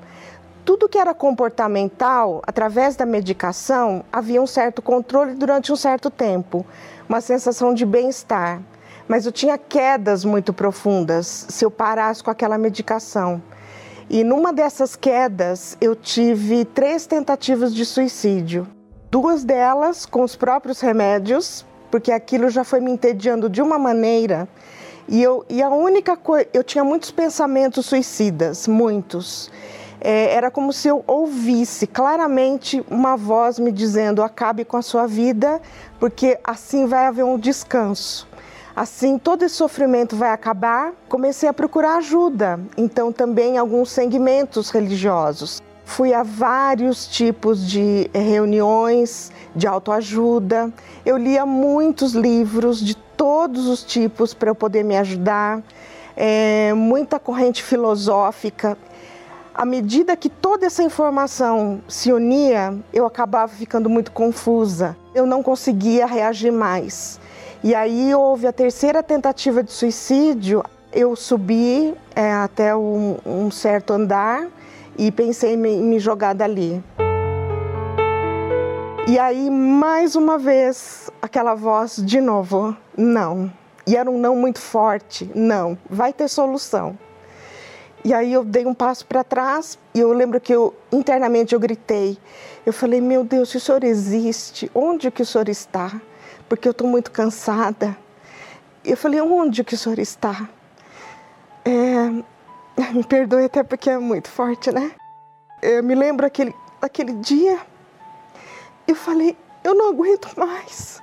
[0.64, 6.64] tudo que era comportamental, através da medicação, havia um certo controle durante um certo tempo,
[7.08, 8.62] uma sensação de bem-estar.
[9.06, 13.42] Mas eu tinha quedas muito profundas se eu parasse com aquela medicação.
[14.08, 18.66] E numa dessas quedas, eu tive três tentativas de suicídio.
[19.10, 24.48] Duas delas com os próprios remédios, porque aquilo já foi me entediando de uma maneira.
[25.06, 29.50] E, eu, e a única coisa, eu tinha muitos pensamentos suicidas, muitos.
[30.06, 35.06] É, era como se eu ouvisse claramente uma voz me dizendo: acabe com a sua
[35.06, 35.62] vida,
[35.98, 38.28] porque assim vai haver um descanso.
[38.76, 40.92] Assim, todo esse sofrimento vai acabar.
[41.08, 45.62] Comecei a procurar ajuda, então também alguns segmentos religiosos.
[45.86, 50.70] Fui a vários tipos de reuniões de autoajuda.
[51.06, 55.62] Eu lia muitos livros de todos os tipos para eu poder me ajudar.
[56.14, 58.76] É, muita corrente filosófica.
[59.54, 64.96] À medida que toda essa informação se unia, eu acabava ficando muito confusa.
[65.14, 67.20] Eu não conseguia reagir mais.
[67.62, 70.64] E aí houve a terceira tentativa de suicídio.
[70.92, 74.48] Eu subi é, até um, um, certo andar
[74.98, 76.82] e pensei em me, me jogar dali.
[79.06, 83.52] E aí, mais uma vez, aquela voz de novo: não.
[83.86, 86.98] E era um não muito forte: não, vai ter solução.
[88.04, 91.60] E aí eu dei um passo para trás e eu lembro que eu internamente eu
[91.60, 92.18] gritei.
[92.66, 96.00] Eu falei: "Meu Deus, se o senhor existe, onde que o senhor está?"
[96.48, 97.96] porque eu estou muito cansada.
[98.84, 100.48] Eu falei, onde que o senhor está?
[101.64, 102.10] É,
[102.92, 104.92] me perdoe até porque é muito forte, né?
[105.62, 107.58] Eu me lembro aquele, aquele dia,
[108.86, 111.02] eu falei, eu não aguento mais.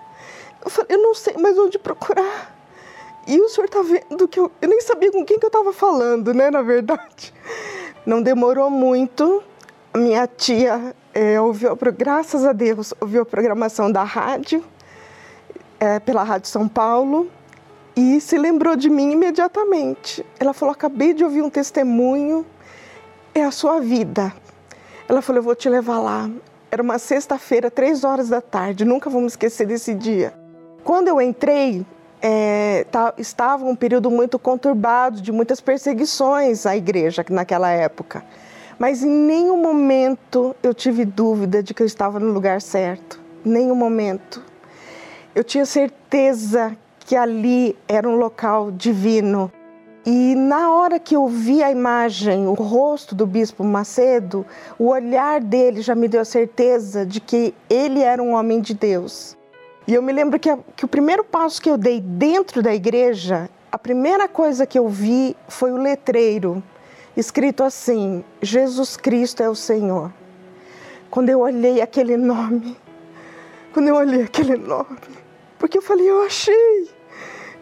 [0.64, 2.56] Eu falei, eu não sei mais onde procurar.
[3.28, 5.72] E o senhor está vendo que eu, eu nem sabia com quem que eu estava
[5.72, 7.34] falando, né, na verdade.
[8.06, 9.44] Não demorou muito,
[9.96, 14.64] minha tia é, ouviu, graças a Deus, ouviu a programação da rádio
[15.80, 17.30] é, pela Rádio São Paulo
[17.96, 20.26] e se lembrou de mim imediatamente.
[20.40, 22.46] Ela falou: Acabei de ouvir um testemunho,
[23.34, 24.34] é a sua vida.
[25.08, 26.30] Ela falou: Eu vou te levar lá.
[26.70, 30.34] Era uma sexta-feira, três horas da tarde, nunca vamos esquecer desse dia.
[30.86, 31.86] Quando eu entrei,
[32.22, 38.24] é, tá, estava um período muito conturbado, de muitas perseguições à igreja naquela época.
[38.78, 43.20] Mas em nenhum momento eu tive dúvida de que eu estava no lugar certo.
[43.44, 44.44] Nenhum momento.
[45.34, 49.52] Eu tinha certeza que ali era um local divino.
[50.06, 54.46] E na hora que eu vi a imagem, o rosto do bispo Macedo,
[54.80, 58.74] o olhar dele já me deu a certeza de que ele era um homem de
[58.74, 59.38] Deus.
[59.88, 62.74] E eu me lembro que, a, que o primeiro passo que eu dei dentro da
[62.74, 66.64] igreja, a primeira coisa que eu vi foi o letreiro,
[67.16, 70.12] escrito assim: Jesus Cristo é o Senhor.
[71.10, 72.78] Quando eu olhei aquele nome,
[73.74, 74.98] quando eu olhei aquele nome,
[75.58, 76.90] porque eu falei, eu achei.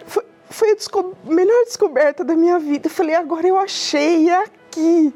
[0.05, 2.87] Foi, foi a desco melhor descoberta da minha vida.
[2.87, 5.13] Eu falei, agora eu achei, aqui.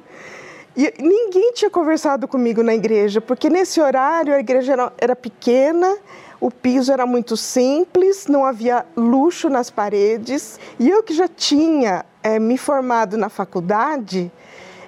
[0.76, 5.96] E ninguém tinha conversado comigo na igreja, porque nesse horário a igreja era, era pequena,
[6.44, 10.60] o piso era muito simples, não havia luxo nas paredes.
[10.78, 14.30] E eu que já tinha é, me formado na faculdade,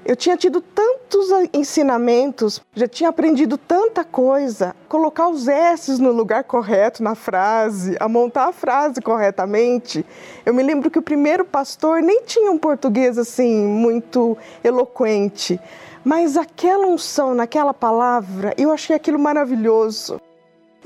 [0.04, 6.44] eu tinha tido tantos ensinamentos, já tinha aprendido tanta coisa, colocar os S's no lugar
[6.44, 10.06] correto na frase, a montar a frase corretamente.
[10.46, 15.58] Eu me lembro que o primeiro pastor nem tinha um português assim muito eloquente,
[16.04, 20.20] mas aquela unção naquela palavra, eu achei aquilo maravilhoso.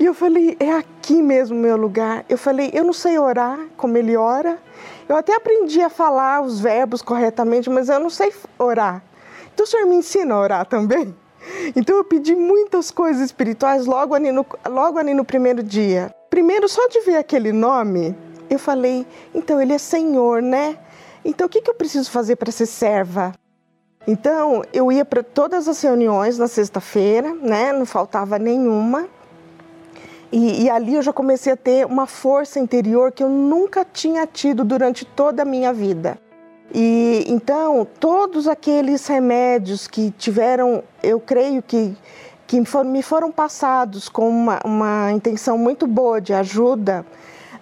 [0.00, 2.24] E eu falei, é aqui mesmo o meu lugar.
[2.26, 4.58] Eu falei, eu não sei orar como ele ora.
[5.06, 9.02] Eu até aprendi a falar os verbos corretamente, mas eu não sei orar.
[9.52, 11.14] Então o senhor me ensina a orar também?
[11.74, 16.14] Então eu pedi muitas coisas espirituais logo ali no, logo ali no primeiro dia.
[16.28, 18.14] Primeiro, só de ver aquele nome,
[18.50, 20.78] eu falei: então ele é Senhor, né?
[21.24, 23.32] Então o que, que eu preciso fazer para ser serva?
[24.06, 27.72] Então eu ia para todas as reuniões na sexta-feira, né?
[27.72, 29.08] Não faltava nenhuma.
[30.32, 34.26] E, e, ali eu já comecei a ter uma força interior que eu nunca tinha
[34.26, 36.18] tido durante toda a minha vida.
[36.72, 41.96] E então, todos aqueles remédios que tiveram, eu creio que,
[42.46, 47.04] que me foram passados com uma, uma intenção muito boa de ajuda,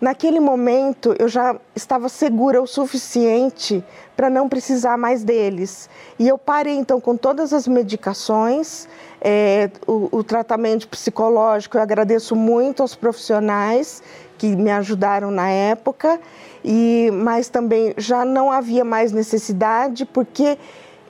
[0.00, 3.84] naquele momento eu já estava segura o suficiente
[4.16, 5.88] para não precisar mais deles.
[6.18, 8.88] E eu parei então com todas as medicações,
[9.20, 14.02] é, o, o tratamento psicológico, eu agradeço muito aos profissionais
[14.36, 16.20] que me ajudaram na época
[16.64, 20.56] e mas também já não havia mais necessidade porque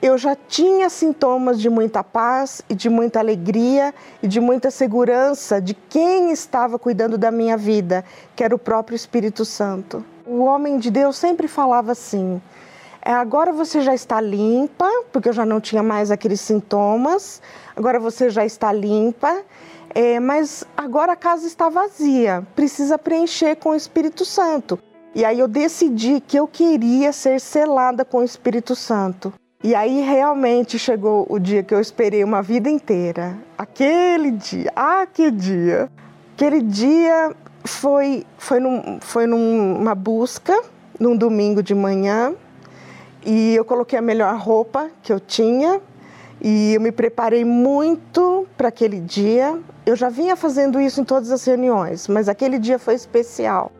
[0.01, 3.93] eu já tinha sintomas de muita paz e de muita alegria
[4.23, 8.95] e de muita segurança de quem estava cuidando da minha vida, que era o próprio
[8.95, 10.03] Espírito Santo.
[10.25, 12.41] O homem de Deus sempre falava assim:
[13.01, 17.41] é, agora você já está limpa, porque eu já não tinha mais aqueles sintomas,
[17.75, 19.41] agora você já está limpa,
[19.93, 24.79] é, mas agora a casa está vazia, precisa preencher com o Espírito Santo.
[25.13, 29.33] E aí eu decidi que eu queria ser selada com o Espírito Santo.
[29.61, 33.37] E aí realmente chegou o dia que eu esperei uma vida inteira.
[33.57, 35.91] Aquele dia, ah, que dia!
[36.33, 37.35] Aquele dia
[37.65, 40.57] foi, foi, num, foi numa busca,
[40.97, 42.33] num domingo de manhã,
[43.25, 45.81] e eu coloquei a melhor roupa que eu tinha
[46.41, 49.59] e eu me preparei muito para aquele dia.
[49.85, 53.73] Eu já vinha fazendo isso em todas as reuniões, mas aquele dia foi especial.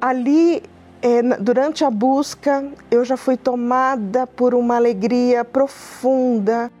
[0.00, 0.60] Ali
[1.04, 6.72] é, durante a busca, eu já fui tomada por uma alegria profunda.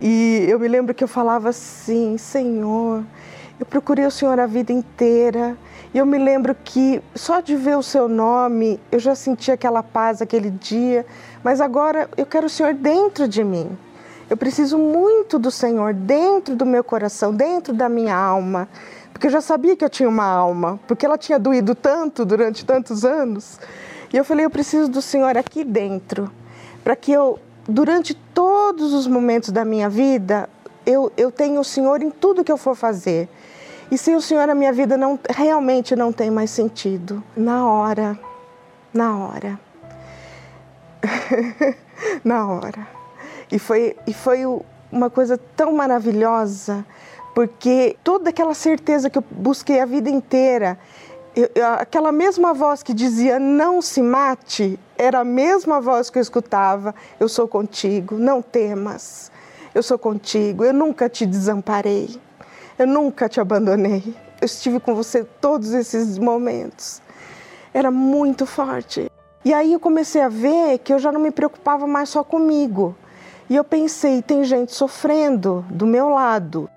[0.00, 3.04] E eu me lembro que eu falava assim: Senhor,
[3.60, 5.58] eu procurei o Senhor a vida inteira.
[5.92, 9.82] E eu me lembro que só de ver o seu nome, eu já senti aquela
[9.82, 11.04] paz aquele dia.
[11.44, 13.76] Mas agora eu quero o Senhor dentro de mim.
[14.30, 18.68] Eu preciso muito do Senhor dentro do meu coração, dentro da minha alma
[19.16, 22.66] porque eu já sabia que eu tinha uma alma, porque ela tinha doído tanto durante
[22.66, 23.58] tantos anos.
[24.12, 26.30] E eu falei, eu preciso do Senhor aqui dentro,
[26.84, 30.50] para que eu, durante todos os momentos da minha vida,
[30.84, 33.26] eu, eu tenha o Senhor em tudo que eu for fazer.
[33.90, 37.24] E sem o Senhor a minha vida não, realmente não tem mais sentido.
[37.34, 38.18] Na hora,
[38.92, 39.58] na hora.
[42.22, 42.86] na hora.
[43.50, 44.40] E foi, e foi
[44.92, 46.84] uma coisa tão maravilhosa
[47.36, 50.78] porque toda aquela certeza que eu busquei a vida inteira,
[51.36, 56.22] eu, aquela mesma voz que dizia não se mate, era a mesma voz que eu
[56.22, 59.30] escutava: eu sou contigo, não temas,
[59.74, 62.18] eu sou contigo, eu nunca te desamparei,
[62.78, 64.02] eu nunca te abandonei,
[64.40, 67.02] eu estive com você todos esses momentos.
[67.74, 69.12] Era muito forte.
[69.44, 72.96] E aí eu comecei a ver que eu já não me preocupava mais só comigo.
[73.50, 76.70] E eu pensei, tem gente sofrendo do meu lado.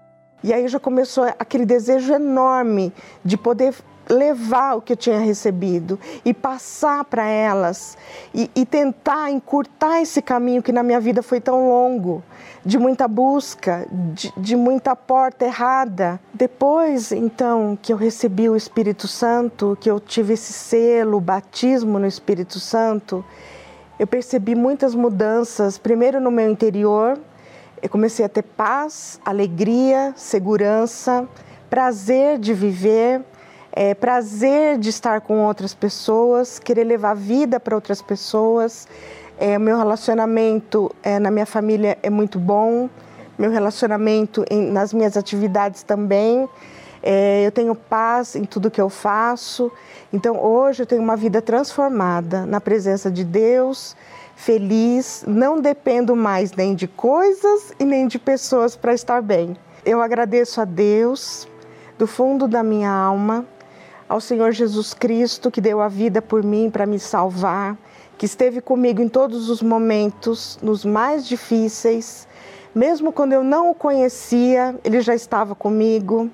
[0.44, 3.74] E aí já começou aquele desejo enorme de poder
[4.10, 7.96] levar o que eu tinha recebido e passar para elas
[8.34, 12.24] e, e, tentar encurtar esse caminho que na minha vida foi tão longo,
[12.66, 16.20] de muita busca, de, de muita porta errada.
[16.34, 22.00] Depois, então, que eu recebi o Espírito Santo, que eu tive esse selo, o batismo
[22.00, 23.24] no Espírito Santo,
[24.00, 27.20] eu percebi muitas mudanças, primeiro no meu interior,
[27.82, 31.28] eu comecei a ter paz, alegria, segurança,
[31.70, 33.22] prazer de viver,
[33.72, 38.88] é, prazer de estar com outras pessoas, querer levar vida para outras pessoas.
[39.38, 42.90] É, meu relacionamento é, na minha família é muito bom,
[43.38, 46.48] meu relacionamento em, nas minhas atividades também.
[47.02, 49.72] É, eu tenho paz em tudo que eu faço.
[50.12, 53.96] Então hoje eu tenho uma vida transformada na presença de Deus
[54.40, 59.58] feliz, não dependo mais nem de coisas e nem de pessoas para estar bem.
[59.86, 61.46] Eu agradeço a Deus
[61.98, 63.46] do fundo da minha alma,
[64.08, 67.78] ao Senhor Jesus Cristo que deu a vida por mim para me salvar,
[68.18, 72.26] que esteve comigo em todos os momentos, nos mais difíceis,
[72.74, 76.30] mesmo quando eu não o conhecia, ele já estava comigo,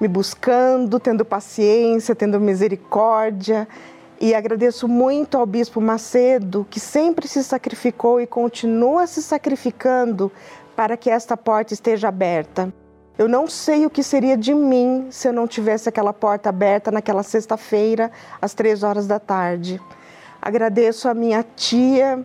[0.00, 3.66] me buscando, tendo paciência, tendo misericórdia,
[4.20, 10.30] e agradeço muito ao Bispo Macedo, que sempre se sacrificou e continua se sacrificando
[10.76, 12.70] para que esta porta esteja aberta.
[13.16, 16.90] Eu não sei o que seria de mim se eu não tivesse aquela porta aberta
[16.90, 18.12] naquela sexta-feira,
[18.42, 19.80] às três horas da tarde.
[20.40, 22.24] Agradeço a minha tia,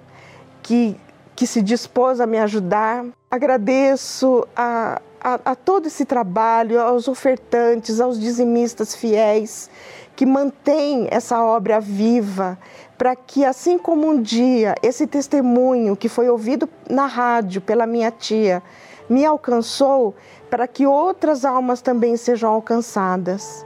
[0.61, 0.97] que,
[1.33, 3.05] que se dispôs a me ajudar.
[3.31, 9.69] Agradeço a, a, a todo esse trabalho, aos ofertantes, aos dizimistas fiéis
[10.15, 12.57] que mantém essa obra viva,
[12.97, 18.11] para que, assim como um dia esse testemunho que foi ouvido na rádio pela minha
[18.11, 18.63] tia
[19.09, 20.15] me alcançou,
[20.49, 23.65] para que outras almas também sejam alcançadas.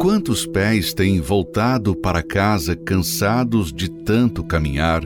[0.00, 5.00] Quantos pés têm voltado para casa cansados de tanto caminhar,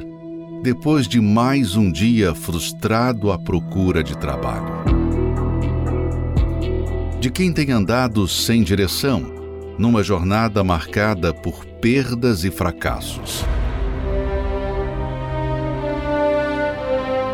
[0.60, 5.07] depois de mais um dia frustrado à procura de trabalho?
[7.20, 13.44] De quem tem andado sem direção, numa jornada marcada por perdas e fracassos.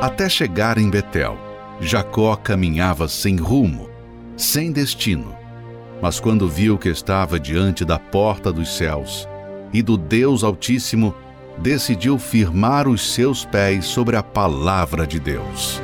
[0.01, 1.39] Até chegar em Betel,
[1.80, 3.91] Jacó caminhava sem rumo,
[4.37, 5.37] sem destino.
[6.01, 9.28] Mas quando viu que estava diante da porta dos céus
[9.72, 11.14] e do Deus Altíssimo,
[11.59, 15.80] decidiu firmar os seus pés sobre a palavra de Deus.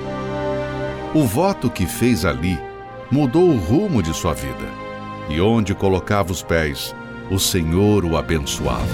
[1.15, 2.59] O voto que fez ali
[3.11, 4.69] mudou o rumo de sua vida,
[5.29, 6.95] e onde colocava os pés,
[7.31, 8.87] o Senhor o abençoava.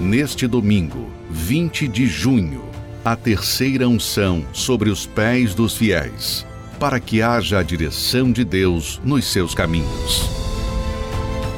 [0.00, 2.62] Neste domingo, 20 de junho,
[3.04, 6.46] a terceira unção sobre os pés dos fiéis,
[6.78, 10.28] para que haja a direção de Deus nos seus caminhos.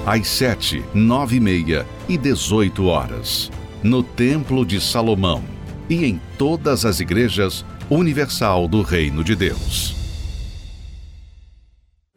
[0.06, 3.50] Às sete, nove e meia e dezoito horas,
[3.82, 5.42] no Templo de Salomão
[5.88, 9.95] e em todas as igrejas universal do Reino de Deus.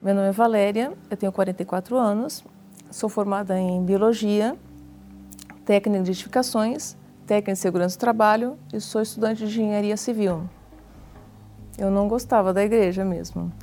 [0.01, 2.43] Meu nome é Valéria, eu tenho 44 anos,
[2.89, 4.55] sou formada em Biologia,
[5.65, 6.97] técnica de edificações
[7.29, 10.49] técnica de segurança do trabalho e sou estudante de engenharia civil.
[11.77, 13.53] Eu não gostava da igreja mesmo.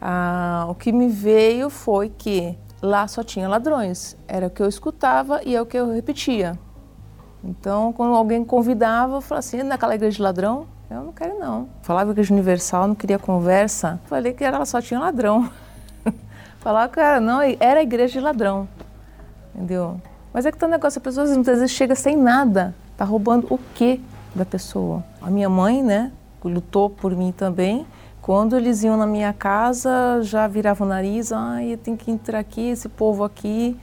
[0.00, 4.16] Ah, o que me veio foi que lá só tinha ladrões.
[4.26, 6.58] Era o que eu escutava e é o que eu repetia.
[7.42, 10.66] Então, quando alguém convidava, eu falava assim, naquela igreja de ladrão?
[10.90, 11.68] Eu não quero não.
[11.82, 14.00] Falava igreja universal, não queria conversa.
[14.06, 15.50] Falei que ela só tinha ladrão.
[16.64, 18.66] Falava que era, não, era igreja de ladrão.
[19.54, 20.00] Entendeu?
[20.32, 22.74] Mas é que tem um negócio, as pessoas muitas vezes chegam sem nada.
[22.96, 24.00] Tá roubando o quê
[24.34, 25.04] da pessoa?
[25.20, 26.10] A minha mãe, né,
[26.42, 27.86] lutou por mim também.
[28.22, 32.70] Quando eles iam na minha casa, já viravam o nariz, ai, tem que entrar aqui,
[32.70, 33.76] esse povo aqui.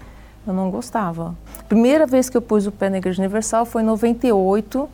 [0.48, 1.36] Eu não gostava.
[1.70, 4.90] Primeira vez que eu pus o pé na Igreja Universal foi em 98,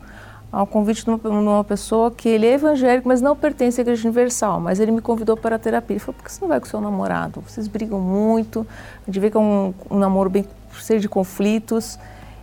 [0.50, 3.82] ao convite de uma, de uma, pessoa que ele é evangélico, mas não pertence à
[3.82, 4.60] Igreja Universal.
[4.60, 5.94] Mas ele me convidou para a terapia.
[5.94, 7.42] Ele falou: por que você não vai com seu namorado?
[7.42, 8.66] Vocês brigam muito,
[9.02, 11.98] a gente vê que é um, um namoro bem cheio de conflitos.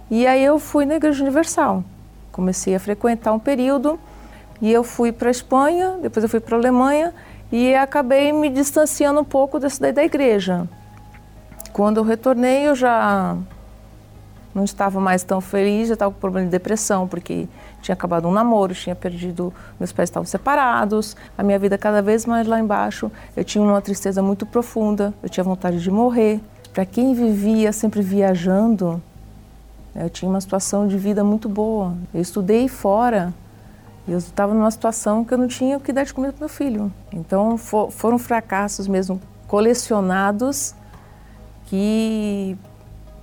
[0.10, 1.84] E aí eu fui na Igreja Universal.
[2.32, 4.00] Comecei a frequentar um período
[4.62, 7.14] e eu fui para a Espanha, depois eu fui para a Alemanha
[7.52, 10.68] e acabei me distanciando um pouco dessa da igreja.
[11.72, 13.38] Quando eu retornei, eu já
[14.56, 17.48] não estava mais tão feliz, já estava com problema de depressão, porque
[17.82, 22.26] tinha acabado um namoro, tinha perdido, meus pais estavam separados, a minha vida cada vez
[22.26, 23.12] mais lá embaixo.
[23.36, 26.40] Eu tinha uma tristeza muito profunda, eu tinha vontade de morrer.
[26.74, 29.02] Para quem vivia sempre viajando,
[29.94, 31.94] eu tinha uma situação de vida muito boa.
[32.14, 33.34] Eu estudei fora.
[34.08, 36.50] Eu estava numa situação que eu não tinha o que dar de comida para meu
[36.50, 36.92] filho.
[37.12, 40.76] Então for, foram fracassos mesmo colecionados
[41.66, 42.58] que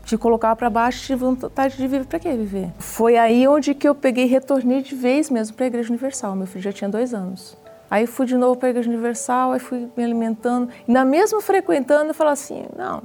[0.05, 2.07] te colocava para baixo e vontade de viver.
[2.07, 2.71] Para que viver?
[2.79, 6.35] Foi aí onde que eu peguei retornei de vez mesmo para a Igreja Universal.
[6.35, 7.57] Meu filho já tinha dois anos.
[7.91, 10.71] Aí fui de novo para a Igreja Universal, aí fui me alimentando.
[10.89, 13.03] E na mesma frequentando, eu falava assim, não,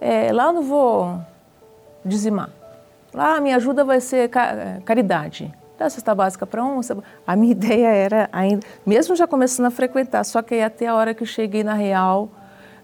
[0.00, 1.18] é, lá não vou
[2.04, 2.50] dizimar.
[3.12, 5.52] Lá minha ajuda vai ser é, caridade.
[5.76, 6.80] Dá cesta básica para um.
[7.26, 10.94] A minha ideia era ainda, mesmo já começando a frequentar, só que aí até a
[10.94, 12.28] hora que eu cheguei na Real,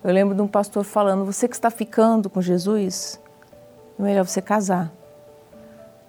[0.02, 3.20] eu lembro de um pastor falando: você que está ficando com Jesus,
[4.00, 4.92] é melhor você casar.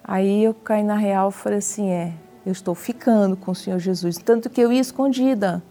[0.02, 2.12] Aí eu caí na Real e falei assim: é,
[2.44, 4.18] eu estou ficando com o Senhor Jesus.
[4.18, 5.62] Tanto que eu ia escondida.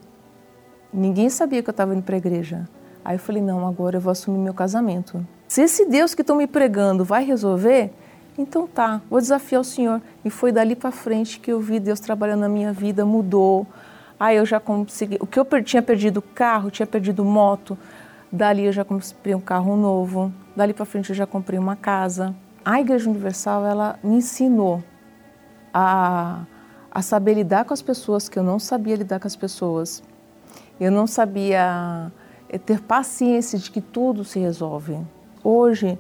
[0.94, 2.68] Ninguém sabia que eu estava indo para a igreja.
[3.04, 5.26] Aí eu falei: não, agora eu vou assumir meu casamento.
[5.48, 7.92] Se esse Deus que estão me pregando vai resolver,
[8.38, 10.02] então tá, vou desafiar o Senhor.
[10.24, 13.68] E foi dali para frente que eu vi Deus trabalhando na minha vida, mudou.
[14.20, 17.76] Aí eu já consegui, o que eu tinha perdido carro, tinha perdido moto,
[18.32, 20.34] dali eu já comprei um carro novo.
[20.56, 22.36] Dali para frente eu já comprei uma casa.
[22.64, 24.84] A Igreja Universal, ela me ensinou
[25.74, 26.46] a,
[26.90, 30.04] a saber lidar com as pessoas que eu não sabia lidar com as pessoas.
[30.80, 32.12] Eu não sabia
[32.50, 35.00] eh, ter paciência de que tudo se resolve.
[35.44, 35.98] Hoje,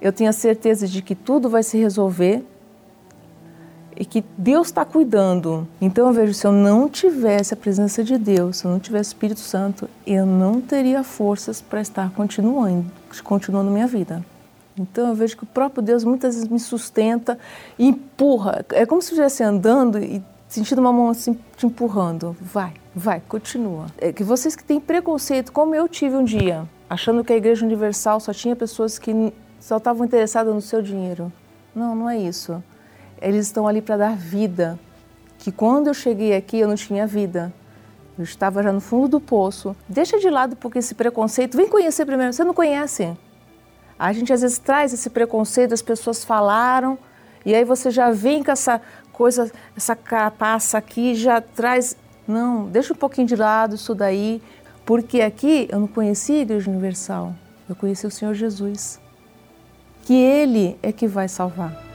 [0.00, 2.44] eu tenho a certeza de que tudo vai se resolver
[3.98, 5.66] e que Deus está cuidando.
[5.80, 9.10] Então eu vejo, se eu não tivesse a presença de Deus, se eu não tivesse
[9.10, 12.86] o Espírito Santo, eu não teria forças para estar continuando,
[13.24, 14.24] continuando minha vida.
[14.78, 17.36] Então eu vejo que o próprio Deus muitas vezes me sustenta
[17.76, 18.64] e empurra.
[18.70, 22.36] É como se eu estivesse andando e sentindo uma mão assim te empurrando.
[22.40, 23.86] Vai, vai, continua.
[23.98, 27.66] É que vocês que têm preconceito, como eu tive um dia, achando que a Igreja
[27.66, 31.32] Universal só tinha pessoas que só estavam interessados no seu dinheiro.
[31.74, 32.62] Não, não é isso.
[33.20, 34.78] Eles estão ali para dar vida.
[35.38, 37.52] Que quando eu cheguei aqui eu não tinha vida.
[38.18, 39.76] Eu estava já no fundo do poço.
[39.88, 41.56] Deixa de lado porque esse preconceito.
[41.56, 42.32] Vem conhecer primeiro.
[42.32, 43.16] Você não conhece.
[43.98, 46.96] A gente às vezes traz esse preconceito, as pessoas falaram,
[47.44, 48.80] e aí você já vem com essa
[49.12, 51.96] coisa, essa carapaça aqui, já traz.
[52.26, 54.40] Não, deixa um pouquinho de lado isso daí,
[54.86, 57.34] porque aqui eu não conhecia a Igreja Universal,
[57.68, 59.00] eu conheci o Senhor Jesus
[60.08, 61.87] que Ele é que vai salvar.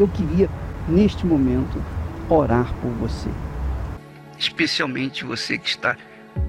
[0.00, 0.48] Eu queria,
[0.88, 1.82] neste momento,
[2.28, 3.28] orar por você.
[4.38, 5.94] Especialmente você que está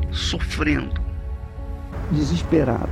[0.09, 1.01] sofrendo,
[2.09, 2.89] desesperado,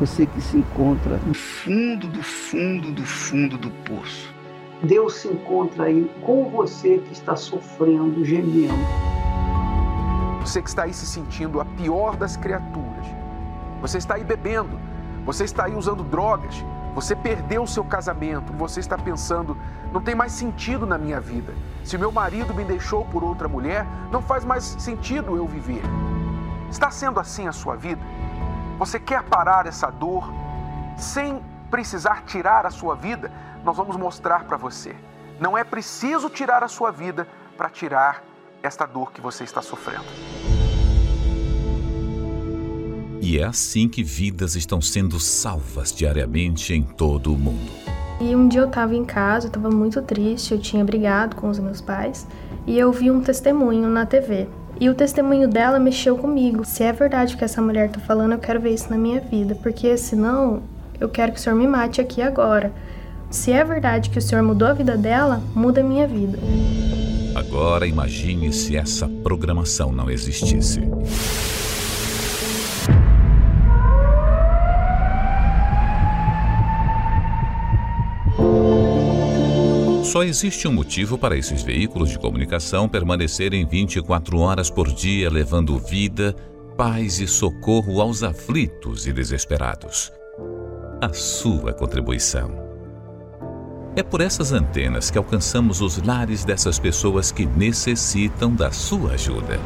[0.00, 4.32] você que se encontra no fundo do fundo do fundo do poço.
[4.82, 9.11] Deus se encontra aí com você que está sofrendo, gemendo.
[10.42, 13.06] Você que está aí se sentindo a pior das criaturas.
[13.80, 14.78] Você está aí bebendo.
[15.24, 16.64] Você está aí usando drogas.
[16.96, 18.52] Você perdeu o seu casamento.
[18.54, 19.56] Você está pensando,
[19.92, 21.54] não tem mais sentido na minha vida.
[21.84, 25.82] Se meu marido me deixou por outra mulher, não faz mais sentido eu viver.
[26.68, 28.02] Está sendo assim a sua vida?
[28.80, 30.28] Você quer parar essa dor
[30.96, 31.40] sem
[31.70, 33.30] precisar tirar a sua vida?
[33.64, 34.96] Nós vamos mostrar para você.
[35.38, 38.31] Não é preciso tirar a sua vida para tirar
[38.62, 40.04] esta dor que você está sofrendo.
[43.20, 47.70] E é assim que vidas estão sendo salvas diariamente em todo o mundo.
[48.20, 51.48] E um dia eu estava em casa, eu estava muito triste, eu tinha brigado com
[51.48, 52.26] os meus pais
[52.66, 54.48] e eu vi um testemunho na TV.
[54.80, 56.64] E o testemunho dela mexeu comigo.
[56.64, 59.20] Se é verdade o que essa mulher está falando, eu quero ver isso na minha
[59.20, 60.62] vida, porque senão
[61.00, 62.72] eu quero que o Senhor me mate aqui agora.
[63.30, 66.38] Se é verdade que o Senhor mudou a vida dela, muda a minha vida.
[67.34, 70.80] Agora imagine se essa programação não existisse.
[80.12, 85.78] Só existe um motivo para esses veículos de comunicação permanecerem 24 horas por dia, levando
[85.78, 86.36] vida,
[86.76, 90.12] paz e socorro aos aflitos e desesperados.
[91.00, 92.61] A sua contribuição.
[93.94, 99.60] É por essas antenas que alcançamos os lares dessas pessoas que necessitam da sua ajuda.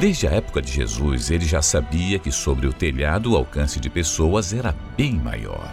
[0.00, 3.88] Desde a época de Jesus, ele já sabia que sobre o telhado o alcance de
[3.88, 5.70] pessoas era bem maior.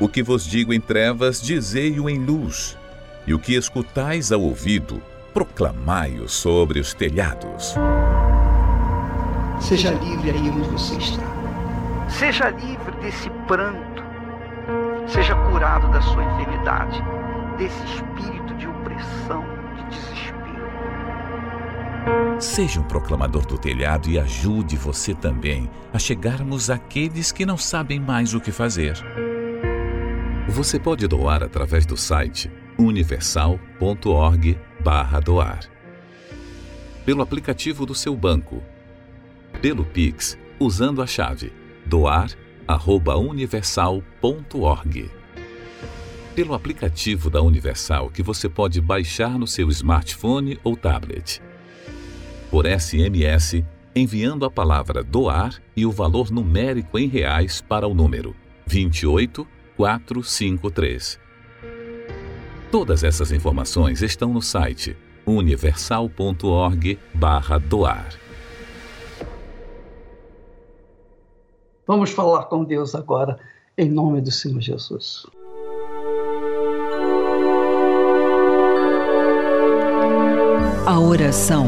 [0.00, 2.76] O que vos digo em trevas, dizei-o em luz,
[3.24, 5.00] e o que escutais ao ouvido,
[5.32, 7.74] proclamai-o sobre os telhados.
[9.60, 11.22] Seja livre aí onde você está.
[12.08, 13.91] Seja livre desse pranto.
[15.06, 17.02] Seja curado da sua enfermidade,
[17.58, 19.44] desse espírito de opressão,
[19.76, 20.32] de desespero.
[22.40, 28.00] Seja um proclamador do telhado e ajude você também a chegarmos àqueles que não sabem
[28.00, 28.96] mais o que fazer.
[30.48, 35.60] Você pode doar através do site universal.org/doar,
[37.04, 38.62] pelo aplicativo do seu banco,
[39.60, 41.52] pelo Pix usando a chave
[42.76, 45.10] doar@universal.org,
[46.34, 51.42] pelo aplicativo da Universal que você pode baixar no seu smartphone ou tablet,
[52.50, 53.62] por SMS
[53.94, 58.34] enviando a palavra doar e o valor numérico em reais para o número
[58.66, 59.46] 28
[59.76, 61.20] 453.
[62.70, 64.96] Todas essas informações estão no site
[65.26, 68.21] universal.org/doar.
[71.86, 73.38] Vamos falar com Deus agora,
[73.76, 75.26] em nome do Senhor Jesus.
[80.86, 81.66] A oração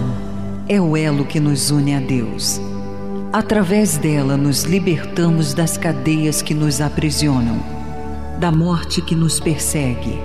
[0.68, 2.60] é o elo que nos une a Deus.
[3.32, 7.58] Através dela, nos libertamos das cadeias que nos aprisionam,
[8.38, 10.16] da morte que nos persegue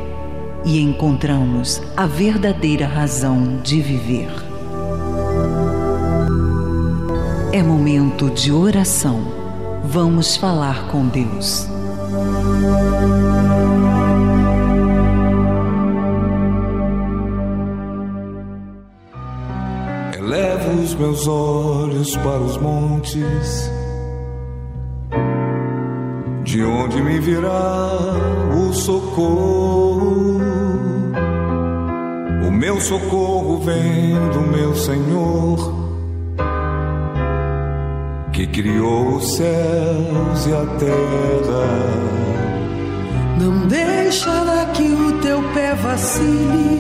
[0.63, 4.29] e encontramos a verdadeira razão de viver.
[7.51, 9.38] É momento de oração.
[9.91, 11.67] Vamos falar com Deus.
[20.15, 23.71] Elevo os meus olhos para os montes,
[26.43, 27.89] de onde me virá
[28.55, 30.39] o socorro.
[32.47, 35.78] O meu socorro vem do meu Senhor,
[38.39, 41.67] que criou os céus e a terra.
[43.37, 46.79] Não deixará que o teu pé vacile.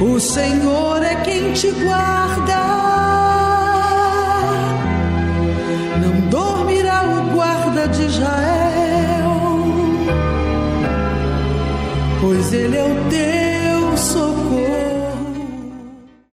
[0.00, 2.60] O Senhor é quem te guarda.
[6.00, 9.32] Não dormirá o guarda de Israel,
[12.22, 13.37] pois ele é o teu.